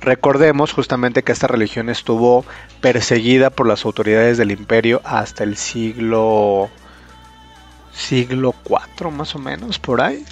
Recordemos 0.00 0.72
justamente 0.72 1.22
que 1.22 1.32
esta 1.32 1.46
religión 1.46 1.90
estuvo 1.90 2.44
perseguida 2.80 3.50
por 3.50 3.66
las 3.66 3.84
autoridades 3.84 4.38
del 4.38 4.50
imperio 4.50 5.02
hasta 5.04 5.44
el 5.44 5.56
siglo 5.56 6.70
siglo 7.92 8.54
IV 8.68 9.10
más 9.10 9.34
o 9.34 9.38
menos 9.38 9.78
por 9.78 10.00
ahí. 10.00 10.24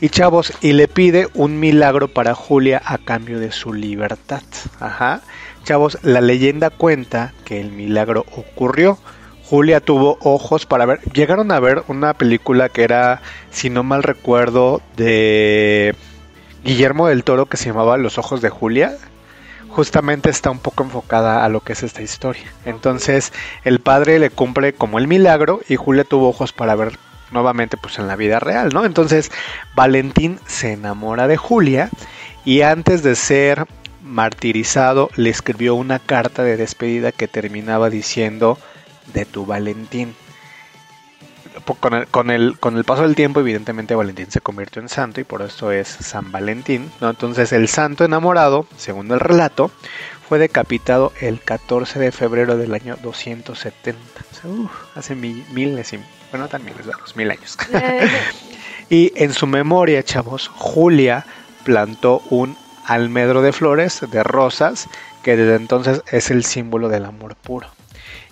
Y 0.00 0.08
chavos, 0.08 0.52
y 0.62 0.72
le 0.72 0.88
pide 0.88 1.28
un 1.34 1.60
milagro 1.60 2.08
para 2.08 2.34
Julia 2.34 2.80
a 2.84 2.96
cambio 2.96 3.38
de 3.38 3.52
su 3.52 3.74
libertad. 3.74 4.42
Ajá. 4.78 5.20
Chavos, 5.64 5.98
la 6.02 6.22
leyenda 6.22 6.70
cuenta 6.70 7.34
que 7.44 7.60
el 7.60 7.70
milagro 7.70 8.24
ocurrió. 8.34 8.98
Julia 9.44 9.80
tuvo 9.80 10.16
ojos 10.22 10.64
para 10.64 10.86
ver. 10.86 11.00
Llegaron 11.12 11.50
a 11.50 11.60
ver 11.60 11.82
una 11.88 12.14
película 12.14 12.70
que 12.70 12.84
era, 12.84 13.20
si 13.50 13.68
no 13.68 13.82
mal 13.82 14.02
recuerdo, 14.02 14.80
de 14.96 15.94
Guillermo 16.64 17.08
del 17.08 17.24
Toro 17.24 17.46
que 17.46 17.56
se 17.56 17.66
llamaba 17.66 17.96
Los 17.96 18.18
ojos 18.18 18.42
de 18.42 18.50
Julia. 18.50 18.96
Justamente 19.68 20.30
está 20.30 20.50
un 20.50 20.58
poco 20.58 20.82
enfocada 20.82 21.44
a 21.44 21.48
lo 21.48 21.60
que 21.60 21.72
es 21.72 21.82
esta 21.82 22.02
historia. 22.02 22.52
Entonces, 22.64 23.32
el 23.64 23.80
padre 23.80 24.18
le 24.18 24.30
cumple 24.30 24.72
como 24.72 24.98
el 24.98 25.06
milagro 25.06 25.60
y 25.68 25.76
Julia 25.76 26.04
tuvo 26.04 26.28
ojos 26.28 26.52
para 26.52 26.74
ver 26.74 26.98
nuevamente 27.30 27.76
pues 27.76 27.98
en 27.98 28.08
la 28.08 28.16
vida 28.16 28.40
real, 28.40 28.70
¿no? 28.74 28.84
Entonces, 28.84 29.30
Valentín 29.74 30.40
se 30.46 30.72
enamora 30.72 31.28
de 31.28 31.36
Julia 31.36 31.88
y 32.44 32.62
antes 32.62 33.02
de 33.02 33.14
ser 33.14 33.66
martirizado 34.02 35.10
le 35.16 35.30
escribió 35.30 35.74
una 35.76 35.98
carta 35.98 36.42
de 36.42 36.56
despedida 36.56 37.12
que 37.12 37.28
terminaba 37.28 37.90
diciendo 37.90 38.58
de 39.14 39.24
tu 39.24 39.46
Valentín. 39.46 40.14
Con 41.80 41.94
el, 41.94 42.06
con, 42.06 42.30
el, 42.30 42.58
con 42.58 42.76
el 42.76 42.84
paso 42.84 43.02
del 43.02 43.14
tiempo, 43.14 43.40
evidentemente 43.40 43.94
Valentín 43.94 44.30
se 44.30 44.40
convirtió 44.40 44.80
en 44.80 44.88
santo 44.88 45.20
y 45.20 45.24
por 45.24 45.42
eso 45.42 45.72
es 45.72 45.88
San 45.88 46.30
Valentín. 46.32 46.90
¿no? 47.00 47.10
Entonces 47.10 47.52
el 47.52 47.68
santo 47.68 48.04
enamorado, 48.04 48.66
según 48.76 49.10
el 49.10 49.20
relato, 49.20 49.70
fue 50.28 50.38
decapitado 50.38 51.12
el 51.20 51.40
14 51.40 51.98
de 51.98 52.12
febrero 52.12 52.56
del 52.56 52.72
año 52.72 52.96
270. 53.02 54.00
O 54.30 54.34
sea, 54.34 54.50
uh, 54.50 54.70
hace 54.94 55.14
mil, 55.16 55.44
miles 55.52 55.92
y... 55.92 55.98
Bueno, 56.30 56.46
también 56.46 56.76
les 56.76 56.86
los 56.86 57.16
mil 57.16 57.30
años. 57.30 57.58
y 58.90 59.12
en 59.16 59.32
su 59.32 59.48
memoria, 59.48 60.04
chavos, 60.04 60.48
Julia 60.54 61.26
plantó 61.64 62.22
un 62.30 62.56
almedro 62.84 63.42
de 63.42 63.52
flores, 63.52 64.00
de 64.08 64.22
rosas, 64.22 64.88
que 65.24 65.36
desde 65.36 65.56
entonces 65.56 66.02
es 66.10 66.30
el 66.30 66.44
símbolo 66.44 66.88
del 66.88 67.06
amor 67.06 67.34
puro. 67.34 67.68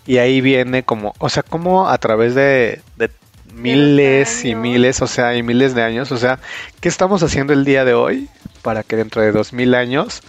Y 0.09 0.17
ahí 0.17 0.41
viene 0.41 0.85
como, 0.85 1.13
o 1.19 1.29
sea, 1.29 1.43
como 1.43 1.87
a 1.91 1.99
través 1.99 2.35
de, 2.35 2.81
de 2.97 3.11
miles 3.53 4.43
y 4.47 4.55
miles, 4.55 5.03
o 5.03 5.07
sea, 5.07 5.37
y 5.37 5.43
miles 5.43 5.75
de 5.75 5.83
años, 5.83 6.11
o 6.13 6.17
sea, 6.17 6.39
¿qué 6.81 6.89
estamos 6.89 7.23
haciendo 7.23 7.53
el 7.53 7.67
día 7.67 7.85
de 7.85 7.93
hoy 7.93 8.31
para 8.63 8.85
que 8.85 8.97
dentro 8.97 9.21
de 9.21 9.33
dos 9.33 9.53
mil 9.53 9.75
años 9.75 10.23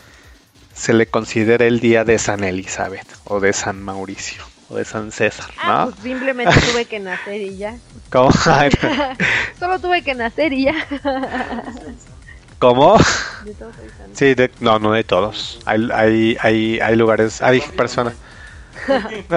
se 0.73 0.91
le 0.91 1.05
considere 1.05 1.67
el 1.67 1.79
día 1.79 2.03
de 2.03 2.19
San 2.19 2.43
Elizabeth 2.43 3.07
o 3.23 3.39
de 3.39 3.53
San 3.53 3.81
Mauricio 3.81 4.43
o 4.69 4.75
de 4.75 4.83
San 4.83 5.13
César, 5.13 5.49
¿no? 5.63 5.71
Ah, 5.71 5.85
pues 5.85 6.03
simplemente 6.03 6.53
tuve 6.73 6.83
que 6.83 6.99
nacer 6.99 7.39
y 7.39 7.55
ya. 7.55 7.77
¿Cómo? 8.09 8.31
Solo 9.59 9.79
tuve 9.79 10.01
que 10.01 10.13
nacer 10.13 10.51
y 10.51 10.65
ya. 10.65 10.75
¿Cómo? 12.59 12.97
De 13.45 13.53
todos. 13.53 13.75
Sí, 14.11 14.33
de, 14.33 14.51
no, 14.59 14.77
no 14.77 14.91
de 14.91 15.05
todos. 15.05 15.61
Hay, 15.63 15.87
hay, 15.93 16.37
hay, 16.41 16.79
hay 16.81 16.95
lugares, 16.97 17.41
hay 17.41 17.61
personas. 17.61 18.15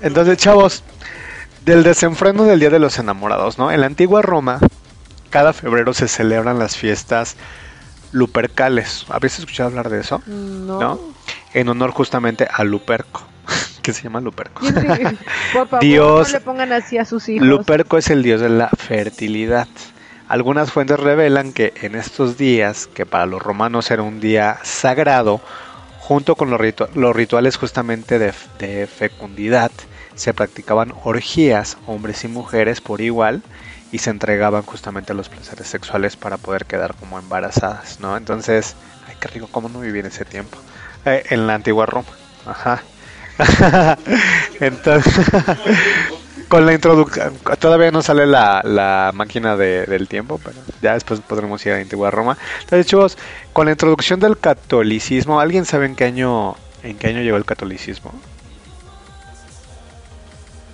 Entonces, 0.00 0.36
chavos, 0.38 0.82
del 1.64 1.82
desenfreno 1.82 2.44
del 2.44 2.60
Día 2.60 2.70
de 2.70 2.78
los 2.78 2.98
Enamorados, 2.98 3.58
¿no? 3.58 3.70
En 3.70 3.80
la 3.80 3.86
antigua 3.86 4.22
Roma, 4.22 4.58
cada 5.30 5.52
febrero 5.52 5.94
se 5.94 6.08
celebran 6.08 6.58
las 6.58 6.76
fiestas 6.76 7.36
lupercales. 8.12 9.06
¿Habéis 9.08 9.38
escuchado 9.38 9.70
hablar 9.70 9.88
de 9.88 10.00
eso? 10.00 10.22
No. 10.26 11.00
En 11.54 11.68
honor 11.68 11.90
justamente 11.92 12.46
a 12.52 12.64
Luperco, 12.64 13.22
que 13.82 13.92
se 13.92 14.02
llama 14.02 14.20
Luperco. 14.20 14.60
Por 15.52 15.68
favor, 15.68 15.80
Dios- 15.80 16.32
no 16.32 16.38
le 16.38 16.44
pongan 16.44 16.72
así 16.72 16.98
a 16.98 17.04
sus 17.04 17.28
hijos. 17.28 17.46
Luperco 17.46 17.96
es 17.98 18.10
el 18.10 18.22
dios 18.22 18.40
de 18.40 18.50
la 18.50 18.68
fertilidad. 18.68 19.68
Algunas 20.28 20.72
fuentes 20.72 20.98
revelan 20.98 21.52
que 21.52 21.74
en 21.82 21.94
estos 21.94 22.38
días, 22.38 22.86
que 22.86 23.04
para 23.04 23.26
los 23.26 23.42
romanos 23.42 23.90
era 23.90 24.02
un 24.02 24.20
día 24.20 24.58
sagrado, 24.62 25.40
junto 26.06 26.36
con 26.36 26.50
los, 26.50 26.60
ritu- 26.60 26.88
los 26.94 27.16
rituales 27.16 27.56
justamente 27.56 28.18
de, 28.18 28.86
fecundidad, 28.86 29.70
se 30.14 30.34
practicaban 30.34 30.92
orgías, 31.02 31.78
hombres 31.86 32.24
y 32.24 32.28
mujeres 32.28 32.82
por 32.82 33.00
igual, 33.00 33.42
y 33.90 33.98
se 33.98 34.10
entregaban 34.10 34.62
justamente 34.64 35.12
a 35.12 35.14
los 35.16 35.30
placeres 35.30 35.66
sexuales 35.66 36.16
para 36.16 36.36
poder 36.36 36.66
quedar 36.66 36.94
como 36.94 37.18
embarazadas, 37.18 38.00
¿no? 38.00 38.18
Entonces, 38.18 38.76
ay, 39.08 39.14
qué 39.18 39.28
rico, 39.28 39.48
cómo 39.50 39.70
no 39.70 39.80
viví 39.80 40.00
en 40.00 40.06
ese 40.06 40.26
tiempo. 40.26 40.58
Eh, 41.06 41.22
en 41.30 41.46
la 41.46 41.54
antigua 41.54 41.86
Roma, 41.86 42.08
ajá. 42.44 42.82
Entonces, 44.60 45.26
con 46.54 46.66
la 46.66 46.72
introducción, 46.72 47.34
todavía 47.58 47.90
no 47.90 48.00
sale 48.00 48.26
la, 48.26 48.60
la 48.62 49.10
máquina 49.12 49.56
de- 49.56 49.86
del 49.86 50.06
tiempo, 50.06 50.38
pero 50.44 50.56
ya 50.80 50.94
después 50.94 51.18
podremos 51.18 51.66
ir 51.66 51.72
a 51.72 51.74
la 51.74 51.82
antigua 51.82 52.12
Roma. 52.12 52.38
Entonces, 52.60 52.86
chicos, 52.86 53.18
con 53.52 53.66
la 53.66 53.72
introducción 53.72 54.20
del 54.20 54.38
catolicismo, 54.38 55.40
¿alguien 55.40 55.64
sabe 55.64 55.86
en 55.86 55.96
qué 55.96 56.04
año, 56.04 56.54
en 56.84 56.96
qué 56.96 57.08
año 57.08 57.22
llegó 57.22 57.36
el 57.38 57.44
catolicismo? 57.44 58.14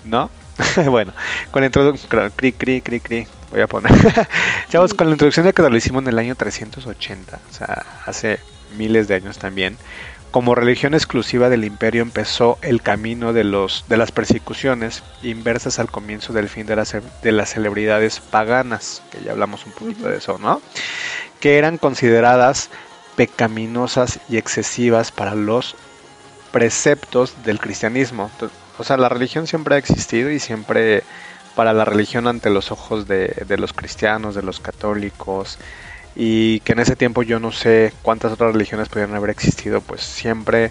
¿No? 0.04 0.28
bueno, 0.90 1.14
con 1.50 1.60
la 1.62 1.66
introducción, 1.66 2.30
cri, 2.36 2.52
cri, 2.52 2.82
cri, 2.82 3.00
cri, 3.00 3.26
voy 3.50 3.62
a 3.62 3.66
poner. 3.66 3.90
Chavos, 4.68 4.92
con 4.92 5.06
la 5.06 5.12
introducción 5.14 5.46
del 5.46 5.54
catolicismo 5.54 6.00
en 6.00 6.08
el 6.08 6.18
año 6.18 6.34
380, 6.34 7.36
o 7.50 7.54
sea, 7.54 7.86
hace 8.04 8.38
miles 8.76 9.08
de 9.08 9.14
años 9.14 9.38
también, 9.38 9.78
como 10.30 10.54
religión 10.54 10.94
exclusiva 10.94 11.48
del 11.48 11.64
imperio 11.64 12.02
empezó 12.02 12.58
el 12.62 12.82
camino 12.82 13.32
de, 13.32 13.44
los, 13.44 13.84
de 13.88 13.96
las 13.96 14.12
persecuciones 14.12 15.02
inversas 15.22 15.78
al 15.78 15.90
comienzo 15.90 16.32
del 16.32 16.48
fin 16.48 16.66
de 16.66 16.76
las, 16.76 16.96
de 17.22 17.32
las 17.32 17.50
celebridades 17.50 18.20
paganas, 18.20 19.02
que 19.10 19.22
ya 19.22 19.32
hablamos 19.32 19.66
un 19.66 19.72
poquito 19.72 20.08
de 20.08 20.18
eso, 20.18 20.38
¿no? 20.38 20.62
Que 21.40 21.58
eran 21.58 21.78
consideradas 21.78 22.70
pecaminosas 23.16 24.20
y 24.28 24.36
excesivas 24.36 25.10
para 25.10 25.34
los 25.34 25.74
preceptos 26.52 27.34
del 27.44 27.58
cristianismo. 27.58 28.30
O 28.78 28.84
sea, 28.84 28.96
la 28.96 29.08
religión 29.08 29.46
siempre 29.46 29.74
ha 29.74 29.78
existido 29.78 30.30
y 30.30 30.38
siempre 30.38 31.02
para 31.54 31.72
la 31.72 31.84
religión 31.84 32.28
ante 32.28 32.50
los 32.50 32.70
ojos 32.70 33.08
de, 33.08 33.28
de 33.46 33.58
los 33.58 33.72
cristianos, 33.72 34.34
de 34.34 34.42
los 34.42 34.60
católicos, 34.60 35.58
y 36.22 36.60
que 36.60 36.72
en 36.72 36.80
ese 36.80 36.96
tiempo 36.96 37.22
yo 37.22 37.40
no 37.40 37.50
sé 37.50 37.94
cuántas 38.02 38.30
otras 38.30 38.52
religiones 38.52 38.90
pudieran 38.90 39.14
haber 39.14 39.30
existido, 39.30 39.80
pues 39.80 40.02
siempre 40.02 40.70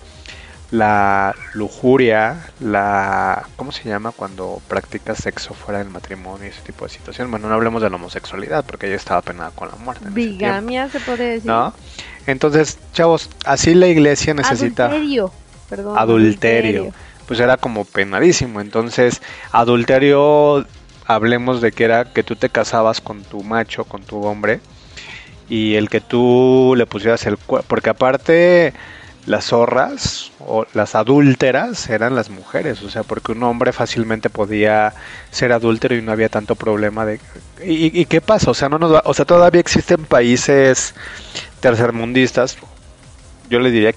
la 0.70 1.34
lujuria, 1.56 2.52
la 2.60 3.48
¿cómo 3.56 3.72
se 3.72 3.90
llama 3.90 4.12
cuando 4.12 4.62
practicas 4.68 5.18
sexo 5.18 5.56
fuera 5.56 5.80
del 5.80 5.90
matrimonio 5.90 6.46
y 6.46 6.50
ese 6.50 6.62
tipo 6.62 6.86
de 6.86 6.92
situación? 6.92 7.32
Bueno, 7.32 7.50
no 7.50 7.56
hablemos 7.56 7.82
de 7.82 7.90
la 7.90 7.96
homosexualidad 7.96 8.64
porque 8.64 8.86
ella 8.86 8.96
estaba 8.96 9.24
penada 9.24 9.50
con 9.50 9.70
la 9.70 9.76
muerte. 9.78 10.06
Bigamia 10.12 10.88
se 10.88 11.00
puede 11.00 11.32
decir. 11.32 11.48
¿No? 11.48 11.74
Entonces, 12.28 12.78
chavos, 12.94 13.32
así 13.44 13.74
la 13.74 13.88
iglesia 13.88 14.36
necesita 14.36 14.86
adulterio, 14.86 15.32
perdón, 15.68 15.98
adulterio. 15.98 16.94
Pues 17.26 17.40
era 17.40 17.58
como 17.58 17.86
penadísimo. 17.86 18.62
Entonces, 18.62 19.20
adulterio 19.52 20.68
hablemos 21.08 21.60
de 21.60 21.72
que 21.72 21.86
era 21.86 22.06
que 22.14 22.22
tú 22.22 22.36
te 22.36 22.50
casabas 22.50 23.02
con 23.02 23.24
tu 23.24 23.42
macho, 23.42 23.84
con 23.86 24.04
tu 24.04 24.24
hombre 24.24 24.60
y 25.50 25.76
el 25.76 25.90
que 25.90 26.02
tú 26.02 26.74
le 26.78 26.86
pusieras 26.86 27.26
el 27.26 27.38
cuerpo, 27.38 27.68
porque 27.68 27.90
aparte 27.90 28.74
las 29.26 29.46
zorras 29.46 30.32
o 30.40 30.66
las 30.74 30.96
adúlteras 30.96 31.90
eran 31.90 32.16
las 32.16 32.30
mujeres, 32.30 32.82
o 32.84 32.90
sea, 32.90 33.04
porque 33.04 33.34
un 33.34 33.44
hombre 33.44 33.74
fácilmente 33.74 34.30
podía 34.30 34.94
ser 35.32 35.52
adúltero 35.52 35.96
y 35.96 36.02
no 36.02 36.12
había 36.12 36.30
tanto 36.30 36.56
problema 36.56 37.06
de 37.06 37.20
¿Y, 37.64 38.06
qué 38.06 38.22
pasa? 38.22 38.52
O 38.52 38.54
sea, 38.54 38.70
no 38.70 38.80
nos 38.80 39.02
o 39.04 39.14
sea, 39.14 39.26
todavía 39.26 39.60
existen 39.60 40.06
países 40.06 40.96
tercermundistas, 41.60 42.58
yo 43.50 43.60
le 43.60 43.70
diría 43.70 43.94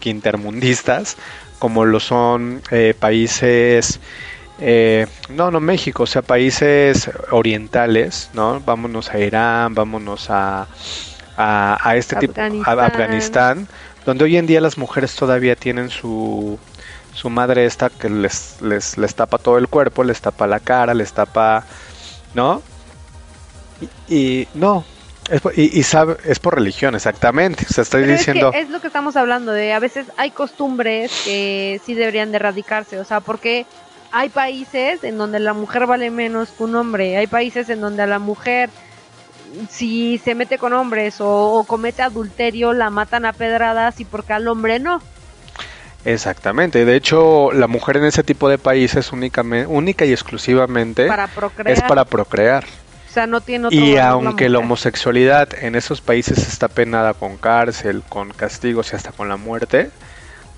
quintermundistas, 0.00 1.16
como 1.58 1.84
lo 1.84 2.00
son 2.00 2.62
eh, 2.70 2.94
países 2.98 4.00
eh, 4.60 5.06
no, 5.30 5.50
no 5.50 5.60
México, 5.60 6.02
o 6.02 6.06
sea, 6.06 6.22
países 6.22 7.10
orientales, 7.30 8.30
¿no? 8.34 8.60
Vámonos 8.60 9.10
a 9.10 9.18
Irán, 9.18 9.74
vámonos 9.74 10.28
a, 10.28 10.66
a, 11.36 11.96
este 11.96 12.16
tipo, 12.16 12.34
a 12.38 12.72
Afganistán, 12.72 13.66
donde 14.04 14.24
hoy 14.24 14.36
en 14.36 14.46
día 14.46 14.60
las 14.60 14.76
mujeres 14.76 15.14
todavía 15.14 15.56
tienen 15.56 15.88
su, 15.88 16.58
su 17.14 17.30
madre 17.30 17.64
esta 17.64 17.88
que 17.88 18.10
les, 18.10 18.60
les, 18.60 18.98
les 18.98 19.14
tapa 19.14 19.38
todo 19.38 19.56
el 19.56 19.68
cuerpo, 19.68 20.04
les 20.04 20.20
tapa 20.20 20.46
la 20.46 20.60
cara, 20.60 20.92
les 20.92 21.12
tapa, 21.12 21.64
¿no? 22.34 22.62
Y, 24.08 24.46
no, 24.52 24.84
es 25.30 25.40
por, 25.40 25.58
y, 25.58 25.82
sabe, 25.84 26.16
es 26.24 26.38
por 26.38 26.56
religión, 26.56 26.94
exactamente. 26.94 27.64
O 27.68 27.72
sea, 27.72 27.82
estoy 27.82 28.04
diciendo. 28.04 28.52
Es, 28.52 28.68
lo 28.68 28.80
que 28.80 28.88
estamos 28.88 29.16
hablando 29.16 29.52
de. 29.52 29.72
A 29.72 29.78
veces 29.78 30.06
hay 30.16 30.32
costumbres 30.32 31.12
que 31.24 31.80
sí 31.86 31.94
deberían 31.94 32.30
de 32.30 32.36
erradicarse. 32.36 32.98
O 32.98 33.04
sea, 33.04 33.20
porque 33.20 33.64
hay 34.12 34.28
países 34.28 35.04
en 35.04 35.18
donde 35.18 35.38
la 35.38 35.52
mujer 35.52 35.86
vale 35.86 36.10
menos 36.10 36.50
que 36.50 36.64
un 36.64 36.74
hombre, 36.76 37.16
hay 37.16 37.26
países 37.26 37.68
en 37.68 37.80
donde 37.80 38.02
a 38.02 38.06
la 38.06 38.18
mujer 38.18 38.70
si 39.68 40.18
se 40.18 40.34
mete 40.34 40.58
con 40.58 40.72
hombres 40.72 41.16
o, 41.18 41.64
comete 41.66 42.02
adulterio 42.02 42.72
la 42.72 42.90
matan 42.90 43.24
a 43.24 43.32
pedradas 43.32 44.00
y 44.00 44.04
porque 44.04 44.32
al 44.32 44.48
hombre 44.48 44.78
no. 44.78 45.00
Exactamente, 46.04 46.84
de 46.84 46.96
hecho 46.96 47.52
la 47.52 47.66
mujer 47.66 47.98
en 47.98 48.04
ese 48.04 48.22
tipo 48.22 48.48
de 48.48 48.58
países 48.58 49.12
únicamente, 49.12 49.66
única 49.66 50.04
y 50.04 50.12
exclusivamente 50.12 51.08
es 51.66 51.82
para 51.82 52.04
procrear. 52.04 52.64
O 53.08 53.12
sea, 53.12 53.26
no 53.26 53.40
tiene 53.40 53.66
otro 53.66 53.78
y 53.78 53.96
aunque 53.96 54.48
la, 54.48 54.52
la 54.52 54.58
homosexualidad 54.60 55.48
en 55.60 55.74
esos 55.74 56.00
países 56.00 56.38
está 56.38 56.68
penada 56.68 57.12
con 57.12 57.36
cárcel, 57.36 58.02
con 58.08 58.30
castigos 58.30 58.92
y 58.92 58.96
hasta 58.96 59.10
con 59.10 59.28
la 59.28 59.36
muerte, 59.36 59.90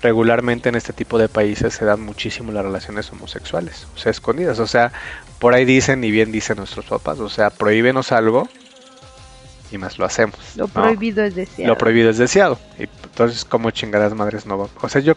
regularmente 0.03 0.69
en 0.69 0.75
este 0.75 0.93
tipo 0.93 1.17
de 1.17 1.29
países 1.29 1.73
se 1.73 1.85
dan 1.85 2.01
muchísimo 2.01 2.51
las 2.51 2.63
relaciones 2.63 3.11
homosexuales, 3.11 3.87
o 3.95 3.97
sea, 3.97 4.11
escondidas. 4.11 4.59
O 4.59 4.67
sea, 4.67 4.91
por 5.39 5.55
ahí 5.55 5.65
dicen, 5.65 6.03
y 6.03 6.11
bien 6.11 6.31
dicen 6.31 6.57
nuestros 6.57 6.85
papás, 6.85 7.19
o 7.19 7.29
sea, 7.29 7.49
prohíbenos 7.49 8.11
algo 8.11 8.47
y 9.71 9.77
más 9.77 9.97
lo 9.97 10.05
hacemos. 10.05 10.37
Lo 10.55 10.67
prohibido 10.67 11.23
es 11.23 11.35
deseado. 11.35 11.73
Lo 11.73 11.77
prohibido 11.77 12.09
es 12.09 12.17
deseado. 12.17 12.59
Y 12.77 12.83
entonces, 12.83 13.45
¿cómo 13.45 13.71
chingadas 13.71 14.13
madres 14.13 14.45
no 14.45 14.57
va? 14.57 14.67
O 14.81 14.89
sea, 14.89 15.01
yo, 15.01 15.13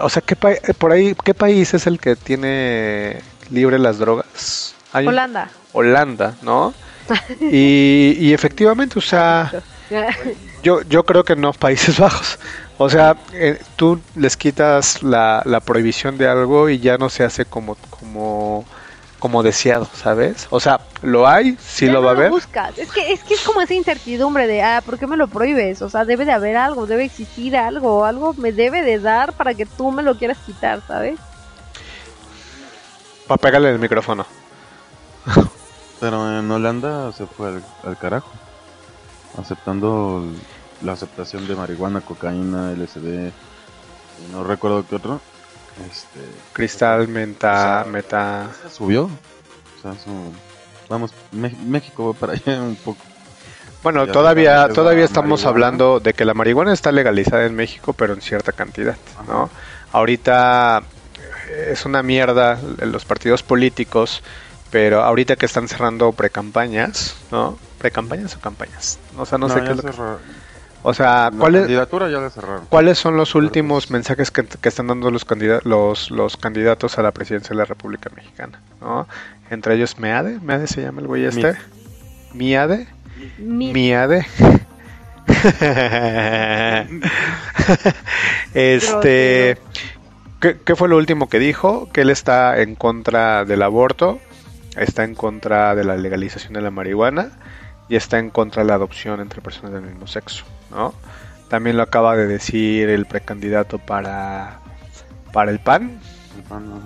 o 0.00 0.08
sea, 0.08 0.20
¿qué 0.22 0.36
por 0.36 0.92
ahí, 0.92 1.14
¿qué 1.24 1.32
país 1.32 1.72
es 1.72 1.86
el 1.86 1.98
que 1.98 2.16
tiene 2.16 3.20
libre 3.50 3.78
las 3.78 3.98
drogas? 3.98 4.74
Holanda. 4.92 5.50
Holanda, 5.72 6.34
¿no? 6.42 6.74
y, 7.40 8.16
y 8.18 8.32
efectivamente, 8.34 8.98
o 8.98 9.02
sea, 9.02 9.52
yo, 10.62 10.82
yo 10.82 11.04
creo 11.04 11.24
que 11.24 11.36
no 11.36 11.52
Países 11.52 11.98
Bajos. 12.00 12.38
O 12.78 12.90
sea, 12.90 13.16
eh, 13.32 13.58
tú 13.76 14.00
les 14.14 14.36
quitas 14.36 15.02
la, 15.02 15.42
la, 15.46 15.60
prohibición 15.60 16.18
de 16.18 16.28
algo 16.28 16.68
y 16.68 16.78
ya 16.78 16.98
no 16.98 17.08
se 17.08 17.24
hace 17.24 17.46
como 17.46 17.76
como 17.88 18.66
como 19.18 19.42
deseado, 19.42 19.88
¿sabes? 19.94 20.46
O 20.50 20.60
sea, 20.60 20.80
lo 21.00 21.26
hay, 21.26 21.56
sí 21.58 21.86
lo 21.86 22.02
va 22.02 22.10
a 22.10 22.14
haber. 22.14 22.30
Buscas. 22.30 22.76
Es 22.78 22.92
que 22.92 23.12
es 23.12 23.24
que 23.24 23.34
es 23.34 23.40
como 23.40 23.62
esa 23.62 23.72
incertidumbre 23.72 24.46
de, 24.46 24.62
ah, 24.62 24.82
¿por 24.84 24.98
qué 24.98 25.06
me 25.06 25.16
lo 25.16 25.26
prohíbes? 25.26 25.80
O 25.80 25.88
sea, 25.88 26.04
debe 26.04 26.26
de 26.26 26.32
haber 26.32 26.56
algo, 26.56 26.86
debe 26.86 27.04
existir 27.04 27.56
algo, 27.56 28.04
algo 28.04 28.34
me 28.34 28.52
debe 28.52 28.82
de 28.82 28.98
dar 28.98 29.32
para 29.32 29.54
que 29.54 29.64
tú 29.64 29.90
me 29.90 30.02
lo 30.02 30.18
quieras 30.18 30.36
quitar, 30.44 30.82
¿sabes? 30.86 31.18
Para 33.26 33.38
pegarle 33.40 33.70
el 33.70 33.78
micrófono. 33.78 34.26
Pero 36.00 36.38
en 36.38 36.50
Holanda 36.50 37.10
se 37.12 37.26
fue 37.26 37.48
al, 37.48 37.64
al 37.84 37.96
carajo, 37.96 38.30
aceptando 39.38 40.22
la 40.82 40.92
aceptación 40.92 41.46
de 41.46 41.56
marihuana, 41.56 42.00
cocaína, 42.00 42.72
LSD, 42.72 43.30
y 44.18 44.32
no 44.32 44.44
recuerdo 44.44 44.84
qué 44.88 44.96
otro. 44.96 45.20
Este, 45.90 46.20
Cristal, 46.52 47.08
menta, 47.08 47.84
meta. 47.90 48.50
Subió. 48.70 49.04
O 49.04 49.82
sea, 49.82 49.94
vamos, 50.88 51.12
México 51.32 52.14
para 52.14 52.32
allá 52.32 52.62
un 52.62 52.76
poco. 52.76 53.02
Bueno, 53.82 54.06
todavía 54.08 54.68
todavía 54.68 55.04
estamos 55.04 55.44
hablando 55.44 56.00
de 56.00 56.12
que 56.12 56.24
la 56.24 56.34
marihuana 56.34 56.72
está 56.72 56.90
legalizada 56.90 57.44
en 57.44 57.54
México, 57.54 57.92
pero 57.92 58.14
en 58.14 58.20
cierta 58.20 58.52
cantidad, 58.52 58.96
¿no? 59.28 59.48
Ahorita 59.92 60.82
eh, 61.48 61.68
es 61.72 61.84
una 61.84 62.02
mierda 62.02 62.58
los 62.80 63.04
partidos 63.04 63.42
políticos, 63.42 64.22
pero 64.70 65.04
ahorita 65.04 65.36
que 65.36 65.46
están 65.46 65.68
cerrando 65.68 66.10
precampañas, 66.12 67.16
¿no? 67.30 67.58
¿Precampañas 67.78 68.34
o 68.34 68.40
campañas? 68.40 68.98
O 69.16 69.24
sea, 69.24 69.38
no, 69.38 69.48
sé 69.48 69.62
qué 69.62 69.70
es 69.70 69.76
lo 69.76 69.82
que... 69.82 69.92
O 70.88 70.94
sea, 70.94 71.32
¿cuáles, 71.36 71.66
¿cuáles 72.68 72.96
son 72.96 73.16
los 73.16 73.34
últimos 73.34 73.90
mensajes 73.90 74.30
que, 74.30 74.46
están 74.62 74.86
dando 74.86 75.10
los, 75.10 75.26
los, 75.64 76.12
los 76.12 76.36
candidatos 76.36 76.96
a 76.96 77.02
la 77.02 77.10
presidencia 77.10 77.48
de 77.48 77.56
la 77.56 77.64
República 77.64 78.08
Mexicana? 78.14 78.60
¿no? 78.80 79.08
Entre 79.50 79.74
ellos 79.74 79.98
Meade, 79.98 80.38
Meade 80.38 80.68
se 80.68 80.82
llama 80.82 81.00
el 81.00 81.08
güey 81.08 81.24
este. 81.24 81.56
Miade. 82.34 82.86
Miade. 83.36 84.26
este, 88.54 89.58
¿qué, 90.38 90.56
¿qué 90.64 90.76
fue 90.76 90.88
lo 90.88 90.98
último 90.98 91.28
que 91.28 91.40
dijo? 91.40 91.88
Que 91.92 92.02
él 92.02 92.10
está 92.10 92.60
en 92.60 92.76
contra 92.76 93.44
del 93.44 93.62
aborto, 93.62 94.20
está 94.76 95.02
en 95.02 95.16
contra 95.16 95.74
de 95.74 95.82
la 95.82 95.96
legalización 95.96 96.52
de 96.52 96.60
la 96.60 96.70
marihuana 96.70 97.32
y 97.88 97.96
está 97.96 98.20
en 98.20 98.30
contra 98.30 98.62
de 98.62 98.68
la 98.68 98.74
adopción 98.74 99.20
entre 99.20 99.40
personas 99.40 99.72
del 99.72 99.82
mismo 99.82 100.06
sexo. 100.06 100.44
¿No? 100.76 100.94
También 101.48 101.76
lo 101.76 101.82
acaba 101.82 102.16
de 102.16 102.26
decir 102.26 102.88
el 102.88 103.06
precandidato 103.06 103.78
para, 103.78 104.60
para 105.32 105.50
el 105.50 105.58
PAN. 105.58 105.98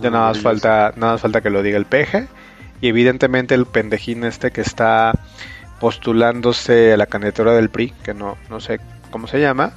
ya 0.01 0.11
nada 0.11 0.29
más 0.29 0.41
falta, 0.41 0.93
nada 0.97 1.13
más 1.13 1.21
falta 1.21 1.41
que 1.41 1.51
lo 1.51 1.63
diga 1.63 1.77
el 1.77 1.87
peje. 1.87 2.29
Y 2.81 2.89
evidentemente 2.89 3.55
el 3.55 3.67
pendejín 3.67 4.25
este 4.25 4.53
que 4.53 4.63
está 4.63 5.13
postulándose 5.81 6.93
a 6.93 6.97
la 6.97 7.07
candidatura 7.07 7.53
del 7.53 7.69
PRI, 7.69 7.91
que 8.03 8.15
no, 8.15 8.39
no 8.49 8.61
sé 8.61 8.81
cómo 9.11 9.27
se 9.27 9.41
llama, 9.41 9.73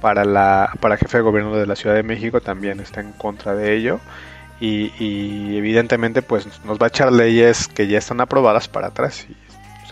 para 0.00 0.24
la 0.24 0.70
para 0.80 0.96
jefe 0.96 1.18
de 1.18 1.22
gobierno 1.22 1.54
de 1.56 1.66
la 1.66 1.76
Ciudad 1.76 1.94
de 1.94 2.02
México 2.02 2.40
también 2.40 2.80
está 2.80 3.00
en 3.00 3.12
contra 3.12 3.54
de 3.54 3.74
ello. 3.76 4.00
Y, 4.60 4.92
y 4.98 5.56
evidentemente 5.56 6.22
pues 6.22 6.46
nos 6.64 6.78
va 6.78 6.86
a 6.86 6.88
echar 6.88 7.12
leyes 7.12 7.68
que 7.68 7.88
ya 7.88 7.98
están 7.98 8.20
aprobadas 8.20 8.68
para 8.68 8.88
atrás. 8.88 9.26
Y, 9.28 9.36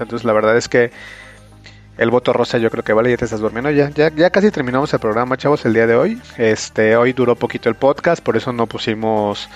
entonces 0.01 0.25
la 0.25 0.33
verdad 0.33 0.57
es 0.57 0.69
que 0.69 0.91
el 1.99 2.11
voto 2.11 2.33
rosa 2.33 2.59
yo 2.59 2.71
creo 2.71 2.85
que 2.85 2.93
vale, 2.93 3.11
ya 3.11 3.17
te 3.17 3.25
estás 3.25 3.41
durmiendo. 3.41 3.71
Ya, 3.71 3.91
ya, 3.91 4.11
ya 4.11 4.31
casi 4.31 4.51
terminamos 4.51 4.93
el 4.93 5.01
programa, 5.01 5.37
chavos, 5.37 5.65
el 5.65 5.75
día 5.75 5.87
de 5.87 5.97
hoy. 5.97 6.21
Este, 6.37 6.97
hoy 6.97 7.13
duró 7.13 7.37
poquito 7.37 7.69
el 7.69 7.75
podcast, 7.75 8.23
por 8.23 8.37
eso 8.37 8.53
no 8.53 8.67
pusimos 8.67 9.49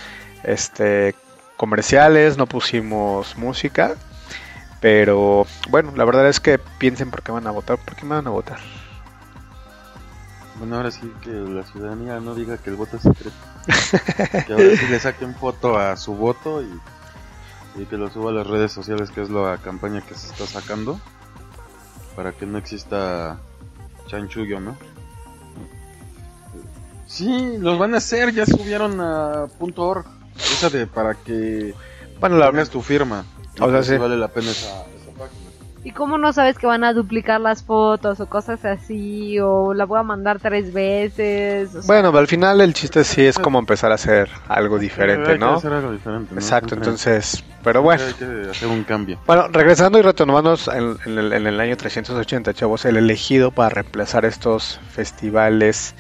este 0.44 1.14
comerciales, 1.57 2.37
no 2.37 2.46
pusimos 2.46 3.37
música. 3.38 3.94
Pero 4.81 5.46
bueno, 5.70 5.92
la 5.96 6.05
verdad 6.05 6.29
es 6.29 6.38
que 6.38 6.59
piensen 6.59 7.11
por 7.11 7.22
qué 7.22 7.33
van 7.33 7.46
a 7.46 7.51
votar, 7.51 7.79
por 7.79 7.96
qué 7.96 8.05
me 8.05 8.14
van 8.14 8.27
a 8.27 8.31
votar. 8.31 8.59
Bueno, 10.59 10.77
ahora 10.77 10.90
sí 10.90 11.11
que 11.22 11.31
la 11.31 11.64
ciudadanía 11.64 12.20
no 12.20 12.35
diga 12.35 12.59
que 12.59 12.70
el 12.70 12.77
voto 12.77 12.96
es 12.96 13.03
secreto. 13.03 13.37
que 14.46 14.53
ahora 14.53 14.77
sí 14.77 14.87
le 14.88 15.01
saquen 15.01 15.35
foto 15.35 15.79
a 15.79 15.96
su 15.96 16.14
voto 16.14 16.62
y, 16.62 17.83
y 17.83 17.87
que 17.87 17.96
lo 17.96 18.11
suba 18.11 18.31
a 18.31 18.35
las 18.35 18.46
redes 18.46 18.72
sociales, 18.72 19.11
que 19.11 19.22
es 19.22 19.31
la 19.31 19.59
campaña 19.59 20.03
que 20.03 20.14
se 20.14 20.29
está 20.29 20.46
sacando. 20.46 21.01
Para 22.16 22.33
que 22.33 22.46
no 22.46 22.59
exista 22.59 23.38
chanchullo, 24.09 24.59
¿no? 24.59 24.76
Sí, 27.07 27.57
los 27.59 27.79
van 27.79 27.94
a 27.94 27.98
hacer, 27.98 28.33
ya 28.35 28.44
subieron 28.46 29.00
a 29.00 29.46
.org. 29.76 30.07
Esa 30.37 30.70
de 30.70 30.87
para 30.87 31.14
que 31.14 31.74
Bueno, 32.20 32.37
la 32.37 32.50
pongas 32.50 32.70
tu 32.70 32.83
firma. 32.83 33.24
O 33.61 33.70
sea, 33.70 33.83
sí. 33.83 33.96
vale 33.96 34.16
la 34.16 34.29
pena 34.29 34.50
esa. 34.50 34.85
¿Y 35.87 35.92
cómo 35.92 36.18
no 36.18 36.33
sabes 36.33 36.59
que 36.59 36.66
van 36.66 36.83
a 36.83 36.92
duplicar 36.92 37.40
las 37.40 37.62
fotos 37.62 38.18
o 38.18 38.27
cosas 38.27 38.64
así? 38.64 39.38
O 39.38 39.72
la 39.72 39.85
voy 39.85 40.01
a 40.01 40.03
mandar 40.03 40.40
tres 40.40 40.72
veces. 40.72 41.72
o 41.77 41.81
sea, 41.81 41.87
Bueno, 41.87 42.18
al 42.18 42.27
final 42.27 42.61
el 42.61 42.75
chiste 42.75 43.05
sí 43.05 43.25
es 43.25 43.38
como 43.38 43.61
empezar 43.61 43.92
a 43.92 43.94
hacer 43.94 44.29
algo 44.49 44.81
diferente, 44.81 45.38
¿no? 45.38 45.55
hacer 45.55 45.72
algo 45.72 45.92
diferente, 45.92 46.35
¿no? 46.35 46.40
Exacto, 46.40 46.75
entonces, 46.75 47.44
pero 47.62 47.83
bueno. 47.83 48.03
Hay 48.03 48.14
que 48.14 48.51
hacer 48.51 48.66
un 48.66 48.83
cambio. 48.83 49.20
Bueno, 49.29 49.46
regresando 49.46 50.01
y 50.01 50.03
retomándonos 50.03 50.66
en, 50.66 50.96
en 51.07 51.18
el, 51.18 51.33
en 51.33 51.46
el 51.46 51.61
año 51.61 51.77
380, 51.77 52.53
chavos, 52.53 52.85
el 52.85 52.96
elegido 52.96 53.53
para 53.53 53.68
reemplazar 53.68 54.25
estos 54.25 54.81
festivales 54.90 55.94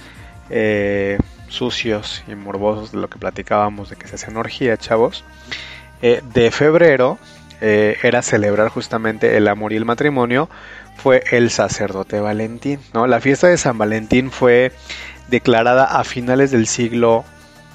eh, 0.50 1.16
sucios 1.46 2.24
y 2.26 2.34
morbosos 2.34 2.90
de 2.90 2.98
lo 2.98 3.08
que 3.08 3.20
platicábamos 3.20 3.90
de 3.90 3.94
que 3.94 4.08
se 4.08 4.16
hacen 4.16 4.36
orgía, 4.36 4.76
chavos, 4.78 5.22
eh, 6.02 6.22
de 6.34 6.50
febrero 6.50 7.20
eh, 7.60 7.96
era 8.02 8.22
celebrar 8.22 8.68
justamente 8.68 9.36
el 9.36 9.48
amor 9.48 9.72
y 9.72 9.76
el 9.76 9.84
matrimonio, 9.84 10.48
fue 10.96 11.22
el 11.30 11.50
sacerdote 11.50 12.20
Valentín, 12.20 12.80
¿no? 12.92 13.06
La 13.06 13.20
fiesta 13.20 13.48
de 13.48 13.58
San 13.58 13.78
Valentín 13.78 14.30
fue 14.30 14.72
declarada 15.28 15.84
a 15.84 16.04
finales 16.04 16.50
del 16.50 16.66
siglo 16.66 17.24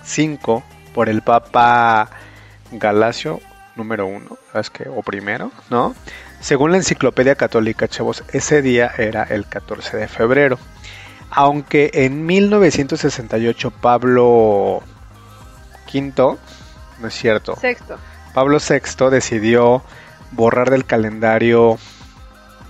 V 0.06 0.64
por 0.94 1.10
el 1.10 1.22
Papa 1.22 2.10
Galacio 2.72 3.40
número 3.76 4.06
uno, 4.06 4.38
¿sabes 4.52 4.70
qué? 4.70 4.90
O 4.90 5.02
primero, 5.02 5.52
¿no? 5.70 5.96
Según 6.40 6.72
la 6.72 6.78
enciclopedia 6.78 7.36
católica, 7.36 7.88
chavos, 7.88 8.24
ese 8.32 8.62
día 8.62 8.92
era 8.98 9.24
el 9.24 9.46
14 9.46 9.98
de 9.98 10.08
febrero. 10.08 10.58
Aunque 11.30 11.92
en 11.94 12.26
1968 12.26 13.72
Pablo 13.72 14.82
V, 15.94 16.12
no 17.00 17.08
es 17.08 17.14
cierto, 17.14 17.56
Sexto. 17.56 17.98
Pablo 18.34 18.58
VI 18.60 19.10
decidió 19.10 19.84
borrar 20.32 20.70
del 20.70 20.86
calendario 20.86 21.78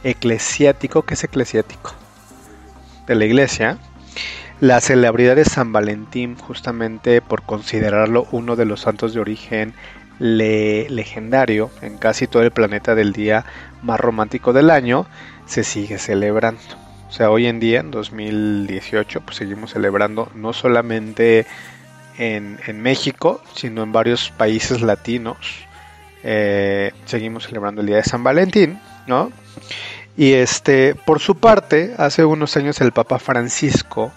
eclesiático, 0.04 1.04
¿qué 1.04 1.13
es 1.13 1.24
eclesiático? 1.24 1.93
De 3.08 3.15
la 3.15 3.26
iglesia, 3.26 3.78
la 4.60 4.80
celebridad 4.82 5.36
de 5.36 5.45
San 5.45 5.71
Valentín, 5.74 6.36
justamente 6.38 7.21
por 7.21 7.43
considerarlo 7.43 8.28
uno 8.32 8.56
de 8.56 8.65
los 8.65 8.82
santos 8.82 9.13
de 9.13 9.19
origen 9.19 9.74
le- 10.19 10.89
legendario 10.89 11.71
en 11.82 11.97
casi 11.97 12.28
todo 12.28 12.43
el 12.43 12.52
planeta 12.52 12.95
del 12.95 13.13
día 13.13 13.45
más 13.82 14.00
romántico 14.00 14.54
del 14.54 14.69
año, 14.69 15.06
se 15.45 15.63
sigue 15.63 15.97
celebrando. 15.97 16.62
O 17.10 17.12
sea, 17.12 17.30
hoy 17.30 17.47
en 17.47 17.60
día, 17.60 17.82
en 17.82 17.91
2018, 17.91 19.21
pues 19.21 19.38
seguimos 19.38 19.71
celebrando 19.71 20.32
no 20.34 20.54
solamente 20.54 21.45
en, 22.17 22.82
México, 22.82 23.41
sino 23.56 23.84
en 23.84 23.91
varios 23.91 24.32
países 24.32 24.82
latinos. 24.82 25.38
Eh, 26.24 26.91
seguimos 27.06 27.45
celebrando 27.45 27.82
el 27.82 27.88
día 27.88 27.97
de 27.97 28.04
San 28.04 28.24
Valentín, 28.24 28.80
¿no? 29.08 29.32
Y 30.17 30.34
este, 30.34 30.95
por 30.95 31.19
su 31.19 31.38
parte, 31.38 31.95
hace 31.97 32.26
unos 32.26 32.56
años 32.58 32.82
el 32.82 32.91
Papa 32.91 33.17
Francisco 33.17 34.12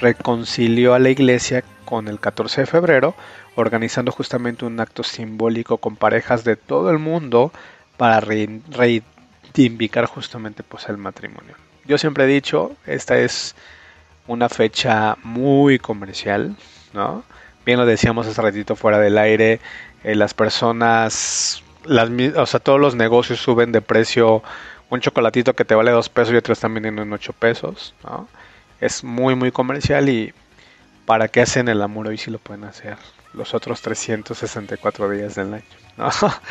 reconcilió 0.00 0.94
a 0.94 0.98
la 0.98 1.10
iglesia 1.10 1.64
con 1.84 2.08
el 2.08 2.20
14 2.20 2.62
de 2.62 2.66
febrero, 2.66 3.14
organizando 3.54 4.12
justamente 4.12 4.64
un 4.64 4.78
acto 4.78 5.02
simbólico 5.02 5.78
con 5.78 5.96
parejas 5.96 6.44
de 6.44 6.56
todo 6.56 6.90
el 6.90 6.98
mundo 6.98 7.52
para 7.96 8.20
reivindicar 8.20 10.06
justamente 10.06 10.62
pues 10.62 10.88
el 10.88 10.98
matrimonio. 10.98 11.54
Yo 11.86 11.98
siempre 11.98 12.24
he 12.24 12.26
dicho, 12.26 12.76
esta 12.86 13.18
es 13.18 13.54
una 14.26 14.48
fecha 14.48 15.16
muy 15.22 15.78
comercial, 15.78 16.54
¿no? 16.92 17.24
Bien 17.64 17.78
lo 17.78 17.86
decíamos 17.86 18.26
hace 18.26 18.40
ratito 18.40 18.76
fuera 18.76 18.98
del 18.98 19.18
aire, 19.18 19.60
eh, 20.04 20.14
las 20.14 20.34
personas, 20.34 21.62
las, 21.84 22.08
o 22.36 22.46
sea, 22.46 22.60
todos 22.60 22.80
los 22.80 22.94
negocios 22.94 23.40
suben 23.40 23.72
de 23.72 23.82
precio, 23.82 24.42
un 24.90 25.00
chocolatito 25.00 25.54
que 25.54 25.64
te 25.64 25.74
vale 25.74 25.90
dos 25.90 26.08
pesos 26.08 26.32
y 26.32 26.36
otros 26.36 26.58
están 26.58 26.74
vendiendo 26.74 27.02
en 27.02 27.12
ocho 27.12 27.32
pesos, 27.32 27.94
¿no? 28.04 28.28
Es 28.80 29.04
muy, 29.04 29.34
muy 29.34 29.50
comercial 29.50 30.08
y 30.08 30.32
para 31.04 31.28
qué 31.28 31.42
hacen 31.42 31.68
el 31.68 31.82
amor 31.82 32.08
hoy 32.08 32.18
si 32.18 32.30
lo 32.30 32.38
pueden 32.38 32.64
hacer 32.64 32.96
los 33.32 33.54
otros 33.54 33.82
364 33.82 35.10
días 35.10 35.34
del 35.34 35.54
año. 35.54 35.64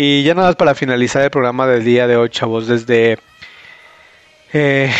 Y 0.00 0.22
ya 0.22 0.32
nada 0.32 0.46
más 0.46 0.56
para 0.56 0.76
finalizar 0.76 1.22
el 1.22 1.30
programa 1.30 1.66
del 1.66 1.84
día 1.84 2.06
de 2.06 2.16
hoy, 2.16 2.28
chavos, 2.28 2.68
desde 2.68 3.18
eh, 4.52 4.90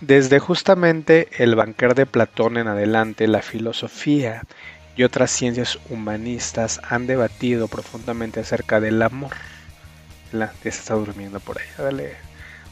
desde 0.00 0.38
justamente 0.38 1.28
el 1.38 1.54
banquer 1.54 1.94
de 1.94 2.06
Platón 2.06 2.56
en 2.56 2.68
adelante, 2.68 3.28
la 3.28 3.42
filosofía 3.42 4.42
y 4.96 5.04
otras 5.04 5.30
ciencias 5.30 5.78
humanistas 5.90 6.80
han 6.88 7.06
debatido 7.06 7.68
profundamente 7.68 8.40
acerca 8.40 8.80
del 8.80 9.00
amor. 9.02 9.32
La, 10.32 10.52
ya 10.64 10.72
se 10.72 10.80
está 10.80 10.94
durmiendo 10.94 11.38
por 11.40 11.58
ahí, 11.58 11.66
dale 11.78 12.14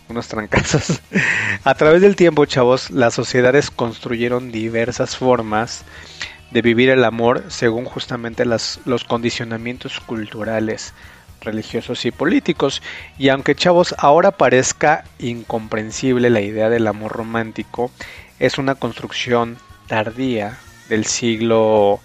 unos 0.08 0.28
trancazos. 0.28 1.00
A 1.64 1.74
través 1.74 2.02
del 2.02 2.16
tiempo, 2.16 2.46
chavos, 2.46 2.90
las 2.90 3.14
sociedades 3.14 3.70
construyeron 3.70 4.50
diversas 4.50 5.16
formas 5.16 5.84
de 6.50 6.62
vivir 6.62 6.90
el 6.90 7.04
amor 7.04 7.44
según 7.48 7.84
justamente 7.84 8.44
los 8.44 9.04
condicionamientos 9.06 10.00
culturales, 10.00 10.94
religiosos 11.44 12.04
y 12.04 12.10
políticos. 12.10 12.82
Y 13.18 13.28
aunque 13.28 13.54
chavos 13.54 13.94
ahora 13.98 14.32
parezca 14.32 15.04
incomprensible 15.18 16.30
la 16.30 16.40
idea 16.40 16.68
del 16.68 16.86
amor 16.86 17.12
romántico, 17.12 17.90
es 18.38 18.58
una 18.58 18.74
construcción 18.74 19.58
tardía 19.86 20.58
del 20.88 21.04
siglo 21.04 22.00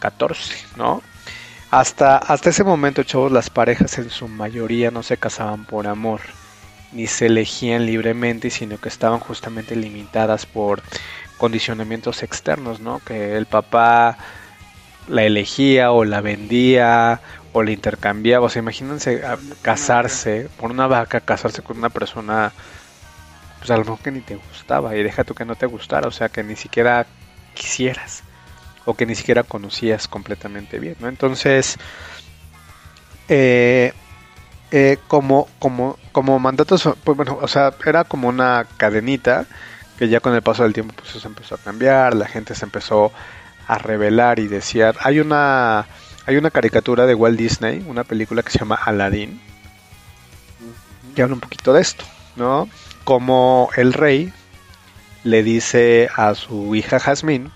XIV, 0.00 0.76
¿no? 0.76 1.02
Hasta, 1.70 2.16
hasta 2.16 2.50
ese 2.50 2.64
momento, 2.64 3.04
chavos, 3.04 3.30
las 3.30 3.50
parejas 3.50 3.98
en 3.98 4.10
su 4.10 4.26
mayoría 4.26 4.90
no 4.90 5.02
se 5.02 5.16
casaban 5.16 5.64
por 5.64 5.86
amor, 5.86 6.20
ni 6.92 7.06
se 7.06 7.26
elegían 7.26 7.86
libremente, 7.86 8.50
sino 8.50 8.78
que 8.78 8.88
estaban 8.88 9.20
justamente 9.20 9.76
limitadas 9.76 10.46
por 10.46 10.82
condicionamientos 11.38 12.22
externos, 12.24 12.80
¿no? 12.80 12.98
Que 12.98 13.36
el 13.36 13.46
papá 13.46 14.18
la 15.08 15.22
elegía 15.22 15.92
o 15.92 16.04
la 16.04 16.20
vendía 16.20 17.20
o 17.52 17.62
la 17.62 17.70
intercambiaba. 17.70 18.46
O 18.46 18.48
sea, 18.48 18.60
imagínense 18.60 19.22
casarse 19.62 20.48
por 20.58 20.70
una 20.70 20.86
vaca, 20.86 21.20
casarse 21.20 21.62
con 21.62 21.78
una 21.78 21.90
persona, 21.90 22.52
pues 23.58 23.70
a 23.70 23.76
lo 23.76 23.84
mejor 23.84 23.98
que 24.00 24.10
ni 24.10 24.20
te 24.20 24.36
gustaba 24.36 24.96
y 24.96 25.02
deja 25.02 25.24
tú 25.24 25.34
que 25.34 25.44
no 25.44 25.56
te 25.56 25.66
gustara, 25.66 26.08
o 26.08 26.12
sea, 26.12 26.28
que 26.28 26.42
ni 26.42 26.56
siquiera 26.56 27.06
quisieras 27.54 28.22
o 28.84 28.94
que 28.94 29.06
ni 29.06 29.14
siquiera 29.14 29.42
conocías 29.42 30.08
completamente 30.08 30.78
bien, 30.78 30.96
¿no? 31.00 31.08
Entonces, 31.08 31.76
eh, 33.28 33.92
eh, 34.70 34.98
como, 35.08 35.48
como, 35.58 35.98
como 36.12 36.38
mandatos, 36.38 36.88
pues 37.04 37.16
bueno, 37.16 37.38
o 37.40 37.48
sea, 37.48 37.74
era 37.84 38.04
como 38.04 38.28
una 38.28 38.66
cadenita 38.76 39.46
que 39.98 40.08
ya 40.08 40.20
con 40.20 40.34
el 40.34 40.42
paso 40.42 40.62
del 40.62 40.72
tiempo 40.72 40.94
pues 40.96 41.14
eso 41.14 41.28
empezó 41.28 41.56
a 41.56 41.58
cambiar, 41.58 42.14
la 42.14 42.26
gente 42.26 42.54
se 42.54 42.64
empezó 42.64 43.12
a 43.66 43.78
revelar 43.78 44.38
y 44.38 44.48
decía, 44.48 44.94
hay 45.00 45.20
una 45.20 45.86
hay 46.26 46.36
una 46.36 46.50
caricatura 46.50 47.06
de 47.06 47.14
Walt 47.14 47.38
Disney, 47.38 47.84
una 47.86 48.04
película 48.04 48.42
que 48.42 48.50
se 48.50 48.58
llama 48.58 48.76
Aladdin, 48.76 49.40
que 51.14 51.22
habla 51.22 51.34
un 51.34 51.40
poquito 51.40 51.72
de 51.72 51.80
esto, 51.80 52.04
¿no? 52.36 52.68
Como 53.04 53.70
el 53.76 53.92
rey 53.92 54.32
le 55.24 55.42
dice 55.42 56.08
a 56.14 56.34
su 56.34 56.74
hija 56.74 57.00
Jasmine, 57.00 57.50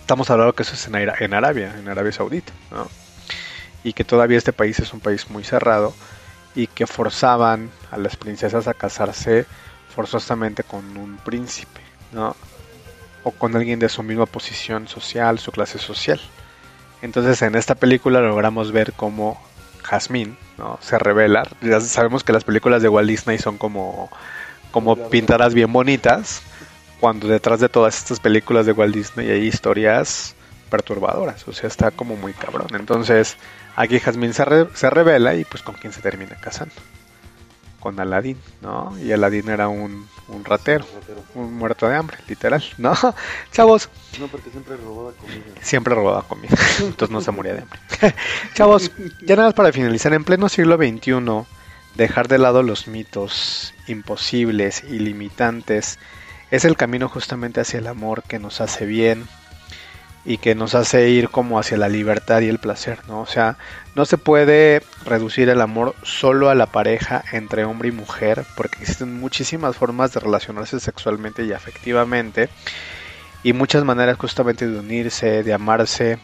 estamos 0.00 0.28
hablando 0.30 0.54
que 0.54 0.62
eso 0.64 0.74
es 0.74 0.86
en, 0.86 0.94
Ara- 0.96 1.16
en 1.20 1.34
Arabia, 1.34 1.74
en 1.78 1.88
Arabia 1.88 2.12
Saudita, 2.12 2.52
¿no? 2.70 2.88
Y 3.84 3.92
que 3.94 4.04
todavía 4.04 4.36
este 4.38 4.52
país 4.52 4.78
es 4.80 4.92
un 4.92 5.00
país 5.00 5.30
muy 5.30 5.44
cerrado 5.44 5.94
y 6.54 6.66
que 6.66 6.86
forzaban 6.86 7.70
a 7.90 7.96
las 7.96 8.16
princesas 8.16 8.68
a 8.68 8.74
casarse 8.74 9.46
forzosamente 9.94 10.62
con 10.62 10.96
un 10.96 11.16
príncipe, 11.18 11.80
¿no? 12.12 12.36
O 13.24 13.30
con 13.30 13.56
alguien 13.56 13.78
de 13.78 13.88
su 13.88 14.02
misma 14.02 14.26
posición 14.26 14.88
social, 14.88 15.38
su 15.38 15.52
clase 15.52 15.78
social. 15.78 16.20
Entonces 17.02 17.40
en 17.42 17.54
esta 17.54 17.74
película 17.74 18.20
logramos 18.20 18.72
ver 18.72 18.92
cómo 18.92 19.40
Jasmine 19.82 20.36
¿no? 20.58 20.78
se 20.82 20.98
revela. 20.98 21.44
Ya 21.62 21.80
sabemos 21.80 22.24
que 22.24 22.32
las 22.32 22.44
películas 22.44 22.82
de 22.82 22.88
Walt 22.88 23.08
Disney 23.08 23.38
son 23.38 23.56
como, 23.58 24.10
como 24.70 24.96
pintadas 25.08 25.54
bien 25.54 25.72
bonitas, 25.72 26.42
cuando 27.00 27.28
detrás 27.28 27.60
de 27.60 27.68
todas 27.68 27.96
estas 27.96 28.20
películas 28.20 28.66
de 28.66 28.72
Walt 28.72 28.94
Disney 28.94 29.30
hay 29.30 29.46
historias 29.46 30.34
perturbadoras, 30.70 31.48
o 31.48 31.52
sea, 31.52 31.66
está 31.66 31.90
como 31.90 32.14
muy 32.16 32.32
cabrón. 32.32 32.68
Entonces 32.74 33.36
aquí 33.74 33.98
Jasmine 33.98 34.32
se, 34.34 34.44
re- 34.44 34.68
se 34.74 34.88
revela 34.90 35.34
y 35.34 35.44
pues 35.44 35.62
con 35.62 35.74
quién 35.76 35.92
se 35.92 36.00
termina 36.02 36.36
casando. 36.36 36.74
Con 37.80 37.98
Aladín, 37.98 38.38
¿no? 38.60 38.96
Y 38.98 39.10
Aladín 39.12 39.48
era 39.48 39.68
un, 39.68 40.06
un 40.28 40.44
ratero, 40.44 40.86
un 41.34 41.54
muerto 41.54 41.88
de 41.88 41.96
hambre, 41.96 42.18
literal, 42.28 42.62
¿no? 42.78 42.94
Chavos. 43.52 43.88
No, 44.18 44.28
porque 44.28 44.50
siempre 44.50 44.76
robaba 44.76 45.12
comida. 45.12 45.44
Siempre 45.60 45.94
robaba 45.94 46.22
comida, 46.22 46.56
entonces 46.78 47.10
no 47.10 47.20
se 47.20 47.30
moría 47.30 47.54
de 47.54 47.62
hambre. 47.62 47.80
Chavos, 48.54 48.92
ya 49.22 49.36
nada 49.36 49.48
más 49.48 49.54
para 49.54 49.72
finalizar, 49.72 50.12
en 50.12 50.24
pleno 50.24 50.48
siglo 50.48 50.76
XXI, 50.76 51.46
dejar 51.96 52.28
de 52.28 52.38
lado 52.38 52.62
los 52.62 52.86
mitos 52.86 53.74
imposibles 53.88 54.84
y 54.84 54.98
limitantes 55.00 55.98
es 56.50 56.64
el 56.64 56.76
camino 56.76 57.08
justamente 57.08 57.60
hacia 57.60 57.78
el 57.78 57.86
amor 57.86 58.22
que 58.24 58.38
nos 58.38 58.60
hace 58.60 58.84
bien, 58.84 59.28
y 60.24 60.38
que 60.38 60.54
nos 60.54 60.74
hace 60.74 61.08
ir 61.08 61.30
como 61.30 61.58
hacia 61.58 61.78
la 61.78 61.88
libertad 61.88 62.40
y 62.40 62.48
el 62.48 62.58
placer, 62.58 62.98
¿no? 63.08 63.20
O 63.20 63.26
sea, 63.26 63.56
no 63.94 64.04
se 64.04 64.18
puede 64.18 64.82
reducir 65.04 65.48
el 65.48 65.60
amor 65.60 65.94
solo 66.02 66.50
a 66.50 66.54
la 66.54 66.66
pareja 66.66 67.24
entre 67.32 67.64
hombre 67.64 67.88
y 67.88 67.92
mujer, 67.92 68.44
porque 68.56 68.80
existen 68.80 69.18
muchísimas 69.18 69.76
formas 69.76 70.12
de 70.12 70.20
relacionarse 70.20 70.78
sexualmente 70.78 71.44
y 71.44 71.52
afectivamente, 71.52 72.50
y 73.42 73.54
muchas 73.54 73.84
maneras 73.84 74.18
justamente 74.18 74.68
de 74.68 74.78
unirse, 74.78 75.42
de 75.42 75.54
amarse 75.54 76.18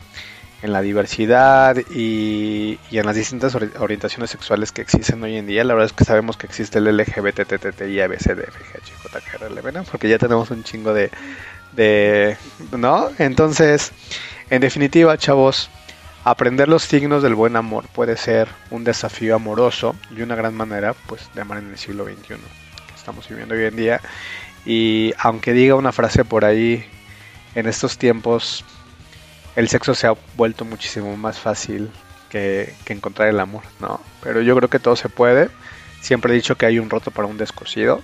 en 0.62 0.72
la 0.72 0.82
diversidad 0.82 1.76
y, 1.90 2.78
en 2.90 3.06
las 3.06 3.16
distintas 3.16 3.54
orientaciones 3.54 4.30
sexuales 4.30 4.72
que 4.72 4.82
existen 4.82 5.22
hoy 5.22 5.36
en 5.36 5.46
día. 5.46 5.64
La 5.64 5.74
verdad 5.74 5.86
es 5.86 5.92
que 5.92 6.04
sabemos 6.04 6.36
que 6.36 6.46
existe 6.46 6.78
el 6.78 6.96
LGBTTTI, 6.96 8.00
ABCDFGH, 8.00 9.72
¿no? 9.72 9.84
porque 9.84 10.08
ya 10.08 10.18
tenemos 10.18 10.50
un 10.50 10.64
chingo 10.64 10.92
de, 10.92 11.10
de 11.76 12.36
¿no? 12.76 13.10
Entonces, 13.18 13.92
en 14.50 14.60
definitiva, 14.60 15.16
chavos, 15.18 15.70
aprender 16.24 16.68
los 16.68 16.82
signos 16.82 17.22
del 17.22 17.34
buen 17.34 17.54
amor 17.54 17.84
puede 17.94 18.16
ser 18.16 18.48
un 18.70 18.82
desafío 18.82 19.36
amoroso 19.36 19.94
y 20.16 20.22
una 20.22 20.34
gran 20.34 20.54
manera, 20.54 20.94
pues, 21.06 21.30
de 21.34 21.42
amar 21.42 21.58
en 21.58 21.70
el 21.70 21.78
siglo 21.78 22.04
XXI 22.04 22.34
que 22.86 22.94
estamos 22.96 23.28
viviendo 23.28 23.54
hoy 23.54 23.64
en 23.64 23.76
día. 23.76 24.00
Y 24.64 25.12
aunque 25.18 25.52
diga 25.52 25.76
una 25.76 25.92
frase 25.92 26.24
por 26.24 26.44
ahí, 26.44 26.84
en 27.54 27.66
estos 27.66 27.96
tiempos 27.98 28.64
el 29.54 29.68
sexo 29.68 29.94
se 29.94 30.06
ha 30.06 30.14
vuelto 30.36 30.64
muchísimo 30.64 31.16
más 31.16 31.38
fácil 31.38 31.90
que, 32.28 32.74
que 32.84 32.92
encontrar 32.92 33.28
el 33.28 33.40
amor, 33.40 33.62
¿no? 33.80 34.00
Pero 34.22 34.42
yo 34.42 34.54
creo 34.56 34.68
que 34.68 34.78
todo 34.78 34.96
se 34.96 35.08
puede. 35.08 35.48
Siempre 36.00 36.32
he 36.32 36.36
dicho 36.36 36.56
que 36.56 36.66
hay 36.66 36.78
un 36.78 36.90
roto 36.90 37.10
para 37.10 37.26
un 37.26 37.38
descosido 37.38 38.02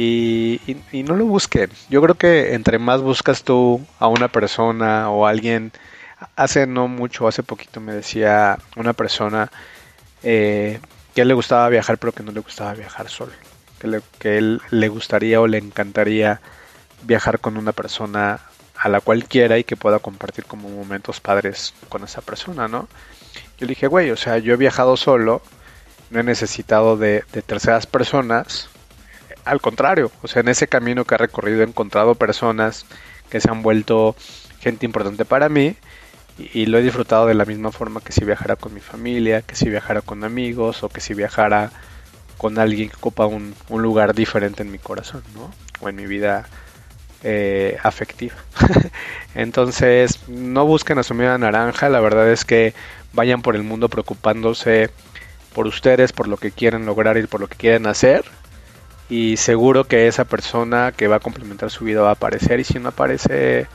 y, 0.00 0.76
no 0.92 1.16
lo 1.16 1.26
busquen. 1.26 1.70
Yo 1.90 2.00
creo 2.00 2.14
que 2.14 2.54
entre 2.54 2.78
más 2.78 3.00
buscas 3.02 3.42
tú 3.42 3.84
a 3.98 4.06
una 4.06 4.28
persona 4.28 5.10
o 5.10 5.26
a 5.26 5.30
alguien, 5.30 5.72
hace 6.36 6.66
no 6.66 6.86
mucho, 6.86 7.26
hace 7.26 7.42
poquito 7.42 7.80
me 7.80 7.94
decía 7.94 8.58
una 8.76 8.92
persona 8.92 9.50
eh, 10.22 10.80
que 11.14 11.24
le 11.24 11.34
gustaba 11.34 11.68
viajar 11.68 11.98
pero 11.98 12.12
que 12.12 12.22
no 12.22 12.30
le 12.30 12.40
gustaba 12.40 12.74
viajar 12.74 13.08
solo. 13.08 13.32
Que, 13.80 14.00
que 14.20 14.38
él 14.38 14.60
le 14.70 14.88
gustaría 14.88 15.40
o 15.40 15.48
le 15.48 15.58
encantaría 15.58 16.40
viajar 17.02 17.40
con 17.40 17.56
una 17.56 17.72
persona 17.72 18.40
a 18.76 18.88
la 18.88 19.00
cual 19.00 19.24
quiera 19.24 19.58
y 19.58 19.64
que 19.64 19.76
pueda 19.76 19.98
compartir 19.98 20.44
como 20.44 20.68
momentos 20.68 21.20
padres 21.20 21.74
con 21.88 22.04
esa 22.04 22.20
persona, 22.20 22.68
¿no? 22.68 22.88
Yo 23.58 23.66
le 23.66 23.70
dije, 23.70 23.88
güey, 23.88 24.10
o 24.12 24.16
sea, 24.16 24.38
yo 24.38 24.54
he 24.54 24.56
viajado 24.56 24.96
solo, 24.96 25.42
no 26.10 26.20
he 26.20 26.22
necesitado 26.22 26.96
de, 26.96 27.24
de 27.32 27.42
terceras 27.42 27.86
personas 27.86 28.68
al 29.48 29.62
contrario, 29.62 30.12
o 30.22 30.28
sea, 30.28 30.40
en 30.40 30.48
ese 30.48 30.68
camino 30.68 31.06
que 31.06 31.14
he 31.14 31.18
recorrido 31.18 31.62
he 31.62 31.64
encontrado 31.66 32.14
personas 32.14 32.84
que 33.30 33.40
se 33.40 33.50
han 33.50 33.62
vuelto 33.62 34.14
gente 34.60 34.84
importante 34.84 35.24
para 35.24 35.48
mí 35.48 35.74
y, 36.38 36.66
lo 36.66 36.78
he 36.78 36.82
disfrutado 36.82 37.26
de 37.26 37.34
la 37.34 37.46
misma 37.46 37.72
forma 37.72 38.02
que 38.02 38.12
si 38.12 38.24
viajara 38.24 38.56
con 38.56 38.74
mi 38.74 38.80
familia, 38.80 39.40
que 39.42 39.56
si 39.56 39.70
viajara 39.70 40.02
con 40.02 40.22
amigos 40.22 40.82
o 40.82 40.90
que 40.90 41.00
si 41.00 41.14
viajara 41.14 41.72
con 42.36 42.58
alguien 42.58 42.90
que 42.90 42.96
ocupa 42.96 43.26
un, 43.26 43.54
lugar 43.70 44.14
diferente 44.14 44.62
en 44.62 44.70
mi 44.70 44.78
corazón, 44.78 45.22
¿no? 45.34 45.50
O 45.80 45.88
en 45.88 45.96
mi 45.96 46.06
vida 46.06 46.46
eh, 47.24 47.78
afectiva. 47.82 48.36
Entonces, 49.34 50.28
no 50.28 50.66
busquen 50.66 50.98
a 50.98 51.02
su 51.02 51.14
media 51.14 51.38
naranja, 51.38 51.88
la 51.88 52.00
verdad 52.00 52.30
es 52.30 52.44
que 52.44 52.74
vayan 53.14 53.40
por 53.40 53.56
el 53.56 53.62
mundo 53.62 53.88
preocupándose 53.88 54.90
por 55.54 55.66
ustedes, 55.66 56.12
por 56.12 56.28
lo 56.28 56.36
que 56.36 56.52
quieren 56.52 56.84
lograr 56.84 57.16
y 57.16 57.26
por 57.26 57.40
lo 57.40 57.48
que 57.48 57.56
quieren 57.56 57.86
hacer 57.86 58.24
y 59.08 59.36
seguro 59.36 59.84
que 59.84 60.06
esa 60.06 60.24
persona 60.24 60.92
que 60.92 61.08
va 61.08 61.16
a 61.16 61.20
complementar 61.20 61.70
su 61.70 61.84
vida 61.84 62.02
va 62.02 62.10
a 62.10 62.12
aparecer 62.12 62.60
y 62.60 62.64
si 62.64 62.78
no 62.78 62.90
aparece 62.90 63.66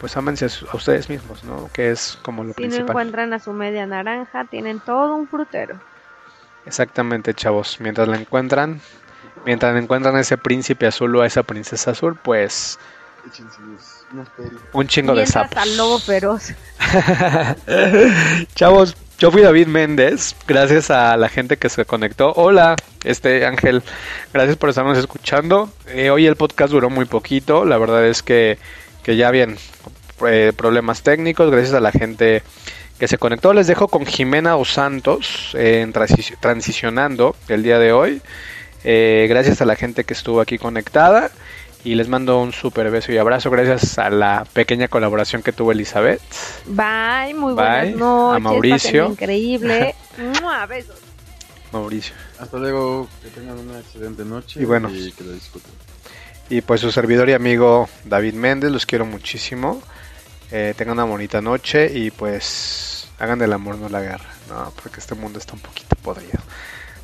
pues 0.00 0.16
ámense 0.16 0.46
a 0.46 0.76
ustedes 0.76 1.10
mismos, 1.10 1.44
¿no? 1.44 1.68
Que 1.74 1.90
es 1.90 2.18
como 2.22 2.42
lo 2.42 2.54
principal. 2.54 2.78
Si 2.78 2.84
no 2.84 2.88
encuentran 2.88 3.32
a 3.34 3.38
su 3.38 3.52
media 3.52 3.84
naranja, 3.84 4.46
tienen 4.46 4.80
todo 4.80 5.14
un 5.14 5.28
frutero. 5.28 5.78
Exactamente, 6.64 7.34
chavos. 7.34 7.78
Mientras 7.80 8.08
la 8.08 8.16
encuentran, 8.16 8.80
mientras 9.44 9.76
encuentran 9.76 10.16
a 10.16 10.20
ese 10.20 10.38
príncipe 10.38 10.86
azul 10.86 11.14
o 11.16 11.22
a 11.22 11.26
esa 11.26 11.42
princesa 11.42 11.90
azul, 11.90 12.16
pues 12.16 12.78
un 14.72 14.86
chingo 14.88 15.14
de 15.14 15.26
sapos. 15.26 15.56
al 15.56 15.76
lobo 15.76 15.98
feroz. 15.98 16.52
chavos, 18.54 18.96
yo 19.18 19.30
fui 19.30 19.42
David 19.42 19.66
Méndez, 19.66 20.34
gracias 20.46 20.90
a 20.90 21.16
la 21.16 21.28
gente 21.28 21.56
que 21.56 21.68
se 21.68 21.84
conectó. 21.84 22.32
Hola, 22.34 22.76
este 23.04 23.44
Ángel, 23.44 23.82
gracias 24.32 24.56
por 24.56 24.70
estarnos 24.70 24.98
escuchando. 24.98 25.70
Eh, 25.88 26.10
hoy 26.10 26.26
el 26.26 26.36
podcast 26.36 26.72
duró 26.72 26.90
muy 26.90 27.04
poquito, 27.04 27.64
la 27.64 27.78
verdad 27.78 28.06
es 28.06 28.22
que, 28.22 28.58
que 29.02 29.16
ya 29.16 29.30
bien 29.30 29.58
eh, 30.26 30.52
problemas 30.56 31.02
técnicos, 31.02 31.50
gracias 31.50 31.74
a 31.74 31.80
la 31.80 31.92
gente 31.92 32.42
que 32.98 33.08
se 33.08 33.18
conectó. 33.18 33.52
Les 33.52 33.66
dejo 33.66 33.88
con 33.88 34.06
Jimena 34.06 34.56
Os 34.56 34.72
Santos 34.72 35.54
en 35.54 35.92
transicionando 35.92 37.34
el 37.48 37.62
día 37.62 37.78
de 37.78 37.92
hoy. 37.92 38.22
Eh, 38.84 39.26
gracias 39.28 39.60
a 39.60 39.64
la 39.66 39.76
gente 39.76 40.04
que 40.04 40.14
estuvo 40.14 40.40
aquí 40.40 40.58
conectada. 40.58 41.30
Y 41.82 41.94
les 41.94 42.08
mando 42.08 42.40
un 42.40 42.52
súper 42.52 42.90
beso 42.90 43.10
y 43.10 43.18
abrazo 43.18 43.50
gracias 43.50 43.98
a 43.98 44.10
la 44.10 44.44
pequeña 44.52 44.88
colaboración 44.88 45.42
que 45.42 45.52
tuvo 45.52 45.72
Elizabeth. 45.72 46.20
Bye, 46.66 47.32
muy 47.34 47.54
buenas 47.54 47.96
noches. 47.96 48.36
A 48.36 48.38
Mauricio. 48.38 49.06
Increíble. 49.06 49.94
Besos. 50.68 50.96
Mauricio. 51.72 52.14
Hasta 52.38 52.58
luego, 52.58 53.08
que 53.22 53.30
tengan 53.30 53.58
una 53.58 53.78
excelente 53.78 54.24
noche 54.24 54.60
y, 54.60 54.64
bueno, 54.64 54.88
que 54.88 55.24
lo 55.24 55.32
disfruten. 55.32 55.72
Y 56.50 56.62
pues 56.62 56.80
su 56.80 56.90
servidor 56.90 57.28
y 57.28 57.32
amigo 57.32 57.88
David 58.04 58.34
Méndez, 58.34 58.70
los 58.70 58.84
quiero 58.84 59.06
muchísimo. 59.06 59.80
Eh, 60.50 60.74
tengan 60.76 60.94
una 60.94 61.04
bonita 61.04 61.40
noche 61.40 61.90
y 61.94 62.10
pues 62.10 63.08
hagan 63.20 63.38
del 63.38 63.52
amor 63.52 63.76
no 63.76 63.88
la 63.88 64.00
guerra, 64.00 64.28
¿no? 64.48 64.72
Porque 64.82 64.98
este 64.98 65.14
mundo 65.14 65.38
está 65.38 65.52
un 65.54 65.60
poquito 65.60 65.94
podrido. 66.02 66.40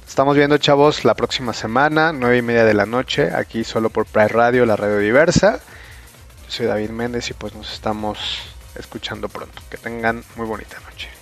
Estamos 0.06 0.36
viendo, 0.36 0.56
chavos, 0.56 1.04
la 1.04 1.14
próxima 1.14 1.52
semana, 1.52 2.12
nueve 2.12 2.38
y 2.38 2.42
media 2.42 2.64
de 2.64 2.74
la 2.74 2.86
noche, 2.86 3.34
aquí 3.34 3.64
solo 3.64 3.90
por 3.90 4.06
Pride 4.06 4.28
Radio, 4.28 4.64
la 4.64 4.76
radio 4.76 4.98
diversa. 4.98 5.58
Yo 6.44 6.50
soy 6.50 6.66
David 6.66 6.90
Méndez 6.90 7.28
y 7.30 7.34
pues 7.34 7.54
nos 7.54 7.72
estamos 7.72 8.18
escuchando 8.76 9.28
pronto. 9.28 9.60
Que 9.68 9.76
tengan 9.76 10.22
muy 10.36 10.46
bonita 10.46 10.78
noche. 10.88 11.15